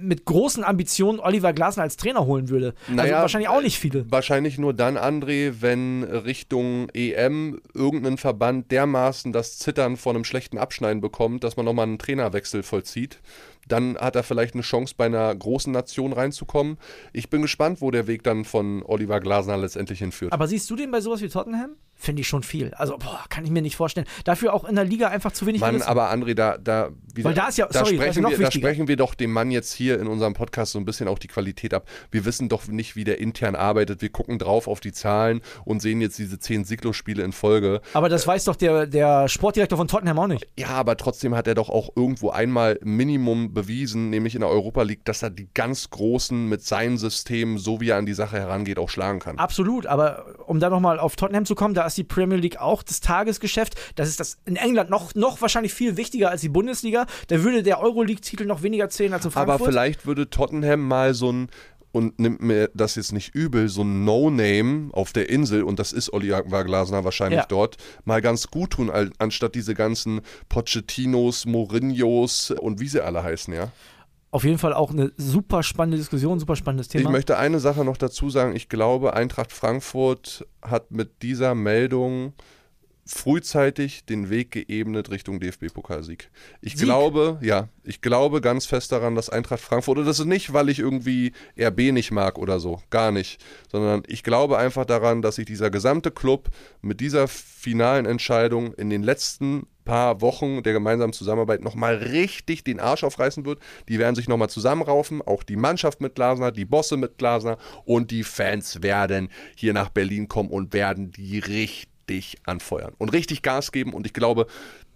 mit 0.00 0.24
großen 0.24 0.64
Ambitionen 0.64 1.20
Oliver 1.20 1.52
Glasner 1.52 1.82
als 1.82 1.96
Trainer 1.96 2.24
holen 2.24 2.48
würde. 2.48 2.74
Also 2.82 2.94
naja, 2.94 3.02
also 3.02 3.22
wahrscheinlich 3.22 3.48
auch 3.48 3.62
nicht 3.62 3.78
viele. 3.78 4.10
Wahrscheinlich 4.10 4.58
nur 4.58 4.72
dann, 4.72 4.96
André, 4.96 5.56
wenn 5.60 6.04
Richtung 6.04 6.88
EM 6.94 7.60
irgendein 7.74 8.16
Verband 8.16 8.70
dermaßen 8.70 9.32
das 9.32 9.58
Zittern 9.58 9.96
vor 9.96 10.14
einem 10.14 10.24
schlechten 10.24 10.58
Abschneiden 10.58 11.00
bekommt, 11.00 11.44
dass 11.44 11.56
man 11.56 11.66
nochmal 11.66 11.86
einen 11.86 11.98
Trainerwechsel 11.98 12.62
vollzieht 12.62 13.20
dann 13.68 13.96
hat 13.96 14.16
er 14.16 14.22
vielleicht 14.22 14.54
eine 14.54 14.62
Chance, 14.62 14.94
bei 14.96 15.06
einer 15.06 15.34
großen 15.34 15.72
Nation 15.72 16.12
reinzukommen. 16.12 16.78
Ich 17.12 17.30
bin 17.30 17.42
gespannt, 17.42 17.80
wo 17.80 17.90
der 17.90 18.06
Weg 18.06 18.22
dann 18.22 18.44
von 18.44 18.82
Oliver 18.82 19.20
Glasner 19.20 19.56
letztendlich 19.56 20.00
hinführt. 20.00 20.32
Aber 20.32 20.46
siehst 20.46 20.68
du 20.70 20.76
den 20.76 20.90
bei 20.90 21.00
sowas 21.00 21.20
wie 21.20 21.28
Tottenham? 21.28 21.76
Finde 22.02 22.22
ich 22.22 22.28
schon 22.28 22.42
viel. 22.42 22.72
Also, 22.74 22.96
boah, 22.96 23.26
kann 23.28 23.44
ich 23.44 23.50
mir 23.50 23.60
nicht 23.60 23.76
vorstellen. 23.76 24.06
Dafür 24.24 24.54
auch 24.54 24.64
in 24.64 24.74
der 24.74 24.86
Liga 24.86 25.08
einfach 25.08 25.32
zu 25.32 25.44
wenig. 25.44 25.60
Mann, 25.60 25.82
aber 25.82 26.10
André, 26.10 26.32
da, 26.32 26.56
da, 26.56 26.88
wieder, 27.14 27.28
Weil 27.28 27.34
da 27.34 27.48
ist 27.48 27.58
ja, 27.58 27.66
da 27.66 27.80
sorry, 27.80 27.96
sprechen 27.96 28.26
wir, 28.26 28.38
da 28.38 28.50
sprechen 28.50 28.88
wir 28.88 28.96
doch 28.96 29.14
dem 29.14 29.32
Mann 29.32 29.50
jetzt 29.50 29.74
hier 29.74 30.00
in 30.00 30.06
unserem 30.06 30.32
Podcast 30.32 30.72
so 30.72 30.78
ein 30.78 30.86
bisschen 30.86 31.08
auch 31.08 31.18
die 31.18 31.28
Qualität 31.28 31.74
ab. 31.74 31.86
Wir 32.10 32.24
wissen 32.24 32.48
doch 32.48 32.66
nicht, 32.68 32.96
wie 32.96 33.04
der 33.04 33.18
intern 33.18 33.54
arbeitet. 33.54 34.00
Wir 34.00 34.08
gucken 34.08 34.38
drauf 34.38 34.66
auf 34.66 34.80
die 34.80 34.92
Zahlen 34.92 35.42
und 35.66 35.82
sehen 35.82 36.00
jetzt 36.00 36.18
diese 36.18 36.38
zehn 36.38 36.64
Siglo-Spiele 36.64 37.22
in 37.22 37.32
Folge. 37.32 37.82
Aber 37.92 38.08
das 38.08 38.24
äh, 38.24 38.28
weiß 38.28 38.44
doch 38.44 38.56
der, 38.56 38.86
der 38.86 39.28
Sportdirektor 39.28 39.76
von 39.76 39.86
Tottenham 39.86 40.18
auch 40.18 40.26
nicht. 40.26 40.46
Ja, 40.58 40.68
aber 40.68 40.96
trotzdem 40.96 41.34
hat 41.34 41.46
er 41.46 41.54
doch 41.54 41.68
auch 41.68 41.90
irgendwo 41.96 42.30
einmal 42.30 42.78
Minimum 42.82 43.52
bewiesen, 43.52 44.08
nämlich 44.08 44.34
in 44.34 44.40
der 44.40 44.48
Europa 44.48 44.82
League, 44.82 45.04
dass 45.04 45.22
er 45.22 45.28
die 45.28 45.48
ganz 45.52 45.90
Großen 45.90 46.48
mit 46.48 46.64
seinem 46.64 46.96
System, 46.96 47.58
so 47.58 47.82
wie 47.82 47.90
er 47.90 47.98
an 47.98 48.06
die 48.06 48.14
Sache 48.14 48.38
herangeht, 48.38 48.78
auch 48.78 48.88
schlagen 48.88 49.18
kann. 49.18 49.38
Absolut, 49.38 49.86
aber 49.86 50.24
um 50.46 50.60
da 50.60 50.70
nochmal 50.70 50.98
auf 50.98 51.16
Tottenham 51.16 51.44
zu 51.44 51.54
kommen, 51.54 51.74
da 51.74 51.89
ist 51.92 51.98
die 51.98 52.04
Premier 52.04 52.38
League 52.38 52.58
auch 52.58 52.82
das 52.82 53.00
Tagesgeschäft. 53.00 53.74
Das 53.94 54.08
ist 54.08 54.20
das 54.20 54.38
in 54.44 54.56
England 54.56 54.90
noch, 54.90 55.14
noch 55.14 55.40
wahrscheinlich 55.40 55.74
viel 55.74 55.96
wichtiger 55.96 56.30
als 56.30 56.40
die 56.40 56.48
Bundesliga. 56.48 57.06
Da 57.28 57.42
würde 57.42 57.62
der 57.62 57.80
Euroleague-Titel 57.80 58.46
noch 58.46 58.62
weniger 58.62 58.88
zählen 58.88 59.12
als 59.12 59.24
in 59.24 59.30
Frankfurt. 59.30 59.60
Aber 59.60 59.70
vielleicht 59.70 60.06
würde 60.06 60.30
Tottenham 60.30 60.86
mal 60.86 61.14
so 61.14 61.32
ein 61.32 61.48
und 61.92 62.18
nimmt 62.18 62.40
mir 62.40 62.70
das 62.74 62.94
jetzt 62.94 63.12
nicht 63.12 63.34
übel, 63.34 63.68
so 63.68 63.82
ein 63.82 64.04
No-Name 64.04 64.90
auf 64.92 65.12
der 65.12 65.28
Insel, 65.28 65.64
und 65.64 65.78
das 65.78 65.92
ist 65.92 66.12
Oliver 66.12 66.64
Glasner 66.64 67.04
wahrscheinlich 67.04 67.40
ja. 67.40 67.46
dort, 67.48 67.76
mal 68.04 68.20
ganz 68.20 68.48
gut 68.48 68.70
tun, 68.70 68.90
anstatt 69.18 69.54
diese 69.54 69.74
ganzen 69.74 70.20
Pochettinos, 70.48 71.46
Mourinhos 71.46 72.52
und 72.52 72.80
wie 72.80 72.88
sie 72.88 73.04
alle 73.04 73.22
heißen, 73.22 73.52
ja? 73.52 73.72
Auf 74.32 74.44
jeden 74.44 74.58
Fall 74.58 74.72
auch 74.72 74.92
eine 74.92 75.10
super 75.16 75.62
spannende 75.62 75.96
Diskussion, 75.96 76.38
super 76.38 76.54
spannendes 76.54 76.88
Thema. 76.88 77.02
Ich 77.02 77.10
möchte 77.10 77.36
eine 77.36 77.58
Sache 77.58 77.84
noch 77.84 77.96
dazu 77.96 78.30
sagen. 78.30 78.54
Ich 78.54 78.68
glaube, 78.68 79.14
Eintracht 79.14 79.52
Frankfurt 79.52 80.46
hat 80.62 80.92
mit 80.92 81.22
dieser 81.22 81.54
Meldung 81.56 82.34
frühzeitig 83.04 84.04
den 84.04 84.30
Weg 84.30 84.52
geebnet 84.52 85.10
Richtung 85.10 85.40
DFB-Pokalsieg. 85.40 86.30
Ich 86.60 86.76
Sieg. 86.76 86.84
glaube, 86.84 87.38
ja, 87.42 87.68
ich 87.82 88.02
glaube 88.02 88.40
ganz 88.40 88.66
fest 88.66 88.92
daran, 88.92 89.16
dass 89.16 89.28
Eintracht 89.28 89.60
Frankfurt, 89.60 89.98
und 89.98 90.06
das 90.06 90.20
ist 90.20 90.26
nicht, 90.26 90.52
weil 90.52 90.68
ich 90.68 90.78
irgendwie 90.78 91.32
RB 91.58 91.92
nicht 91.92 92.12
mag 92.12 92.38
oder 92.38 92.60
so, 92.60 92.80
gar 92.90 93.10
nicht, 93.10 93.42
sondern 93.70 94.02
ich 94.06 94.22
glaube 94.22 94.58
einfach 94.58 94.84
daran, 94.84 95.22
dass 95.22 95.36
sich 95.36 95.46
dieser 95.46 95.70
gesamte 95.70 96.10
Club 96.12 96.50
mit 96.82 97.00
dieser 97.00 97.26
finalen 97.26 98.06
Entscheidung 98.06 98.74
in 98.74 98.90
den 98.90 99.02
letzten 99.02 99.66
paar 99.90 100.20
Wochen 100.20 100.62
der 100.62 100.72
gemeinsamen 100.72 101.12
Zusammenarbeit 101.12 101.62
nochmal 101.62 101.96
richtig 101.96 102.62
den 102.62 102.78
Arsch 102.78 103.02
aufreißen 103.02 103.44
wird. 103.44 103.58
Die 103.88 103.98
werden 103.98 104.14
sich 104.14 104.28
nochmal 104.28 104.48
zusammenraufen, 104.48 105.20
auch 105.20 105.42
die 105.42 105.56
Mannschaft 105.56 106.00
mit 106.00 106.14
Glasner, 106.14 106.52
die 106.52 106.64
Bosse 106.64 106.96
mit 106.96 107.18
Glasner 107.18 107.58
und 107.84 108.12
die 108.12 108.22
Fans 108.22 108.84
werden 108.84 109.30
hier 109.56 109.72
nach 109.72 109.88
Berlin 109.88 110.28
kommen 110.28 110.48
und 110.48 110.72
werden 110.74 111.10
die 111.10 111.40
richtig 111.40 112.38
anfeuern 112.46 112.94
und 112.98 113.12
richtig 113.12 113.42
Gas 113.42 113.72
geben. 113.72 113.92
Und 113.92 114.06
ich 114.06 114.12
glaube, 114.12 114.46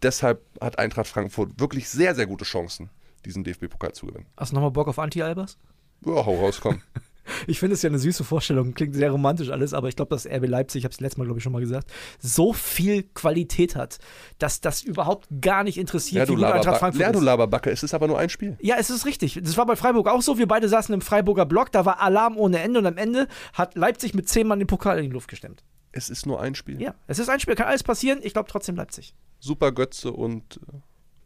deshalb 0.00 0.42
hat 0.60 0.78
Eintracht 0.78 1.08
Frankfurt 1.08 1.58
wirklich 1.58 1.88
sehr, 1.88 2.14
sehr 2.14 2.28
gute 2.28 2.44
Chancen, 2.44 2.88
diesen 3.24 3.42
DFB-Pokal 3.42 3.94
zu 3.94 4.06
gewinnen. 4.06 4.26
Hast 4.36 4.52
du 4.52 4.54
nochmal 4.54 4.70
Bock 4.70 4.86
auf 4.86 5.00
Anti-Albers? 5.00 5.58
Ja, 6.06 6.24
hau 6.24 6.36
raus, 6.36 6.60
komm. 6.60 6.80
Ich 7.46 7.58
finde 7.58 7.74
es 7.74 7.82
ja 7.82 7.88
eine 7.88 7.98
süße 7.98 8.24
Vorstellung, 8.24 8.74
klingt 8.74 8.94
sehr 8.94 9.10
romantisch 9.10 9.50
alles, 9.50 9.74
aber 9.74 9.88
ich 9.88 9.96
glaube, 9.96 10.14
dass 10.14 10.26
RB 10.26 10.46
Leipzig, 10.46 10.80
ich 10.80 10.84
habe 10.84 10.92
es 10.92 11.00
letztes 11.00 11.18
Mal, 11.18 11.24
glaube 11.24 11.38
ich, 11.38 11.44
schon 11.44 11.52
mal 11.52 11.60
gesagt, 11.60 11.90
so 12.18 12.52
viel 12.52 13.04
Qualität 13.14 13.76
hat, 13.76 13.98
dass 14.38 14.60
das 14.60 14.82
überhaupt 14.82 15.28
gar 15.40 15.64
nicht 15.64 15.78
interessiert, 15.78 16.20
Ja, 16.20 16.26
du, 16.26 16.32
wie 16.32 16.44
gut 16.44 16.52
Eintracht 16.52 16.78
Frankfurt 16.78 17.02
ja, 17.02 17.12
du. 17.12 17.20
Laberbacke, 17.20 17.70
es 17.70 17.82
ist 17.82 17.94
aber 17.94 18.06
nur 18.06 18.18
ein 18.18 18.28
Spiel. 18.28 18.56
Ja, 18.60 18.76
es 18.78 18.90
ist 18.90 19.06
richtig. 19.06 19.40
Das 19.42 19.56
war 19.56 19.66
bei 19.66 19.76
Freiburg 19.76 20.08
auch 20.08 20.22
so. 20.22 20.38
Wir 20.38 20.48
beide 20.48 20.68
saßen 20.68 20.94
im 20.94 21.00
Freiburger 21.00 21.46
Block, 21.46 21.72
da 21.72 21.84
war 21.84 22.00
Alarm 22.00 22.36
ohne 22.36 22.60
Ende 22.60 22.80
und 22.80 22.86
am 22.86 22.96
Ende 22.96 23.28
hat 23.52 23.74
Leipzig 23.74 24.14
mit 24.14 24.28
zehn 24.28 24.46
Mann 24.46 24.58
den 24.58 24.66
Pokal 24.66 24.98
in 24.98 25.04
die 25.04 25.10
Luft 25.10 25.28
gestemmt. 25.28 25.62
Es 25.92 26.10
ist 26.10 26.26
nur 26.26 26.40
ein 26.40 26.54
Spiel. 26.54 26.80
Ja, 26.80 26.94
es 27.06 27.18
ist 27.18 27.28
ein 27.28 27.38
Spiel, 27.38 27.54
kann 27.54 27.68
alles 27.68 27.84
passieren. 27.84 28.18
Ich 28.22 28.32
glaube 28.32 28.48
trotzdem 28.50 28.74
Leipzig. 28.74 29.14
Super 29.38 29.70
Götze 29.70 30.12
und 30.12 30.56
äh, 30.56 30.76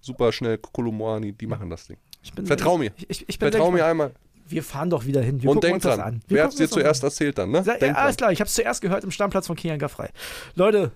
super 0.01 0.33
schnell 0.33 0.59
Kolumani, 0.59 1.33
die 1.33 1.47
machen 1.47 1.71
das 1.71 1.87
Ding. 1.87 1.97
Ich 2.23 2.33
bin, 2.33 2.47
Vertrau 2.47 2.77
mir. 2.77 2.93
Ich, 2.97 3.09
ich, 3.09 3.29
ich 3.29 3.39
Vertrau 3.39 3.71
mir 3.71 3.87
einmal. 3.87 4.13
Wir 4.49 4.63
fahren 4.63 4.91
doch 4.91 5.05
wieder 5.05 5.21
hin. 5.21 5.43
Wir 5.43 5.51
und 5.51 5.57
gucken 5.57 5.69
denk 5.69 5.75
uns 5.77 5.83
das 5.85 5.97
dran. 5.97 6.07
an. 6.15 6.23
Wir 6.27 6.37
Wer 6.39 6.45
hat 6.45 6.51
es 6.53 6.57
dir 6.57 6.69
zuerst 6.69 7.03
an. 7.05 7.09
erzählt 7.09 7.39
dann, 7.39 7.51
ne? 7.51 7.63
Ja, 7.67 7.75
Denk 7.77 7.97
alles 7.97 8.17
dran. 8.17 8.27
klar, 8.27 8.33
ich 8.33 8.41
habe 8.41 8.49
es 8.49 8.55
zuerst 8.55 8.81
gehört 8.81 9.05
im 9.05 9.11
Stammplatz 9.11 9.47
von 9.47 9.57
Kian 9.57 9.79
Gaffrey. 9.79 10.09
Leute, 10.55 10.91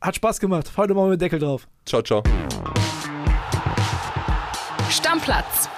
hat 0.00 0.16
Spaß 0.16 0.40
gemacht. 0.40 0.72
Heute 0.76 0.94
machen 0.94 1.06
wir 1.10 1.16
den 1.16 1.20
Deckel 1.20 1.38
drauf. 1.38 1.66
Ciao, 1.86 2.02
ciao. 2.02 2.22
Stammplatz. 4.90 5.68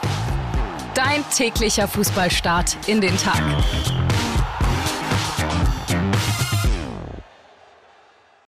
Dein 0.94 1.24
täglicher 1.34 1.86
Fußballstart 1.88 2.76
in 2.88 3.00
den 3.00 3.16
Tag. 3.18 3.42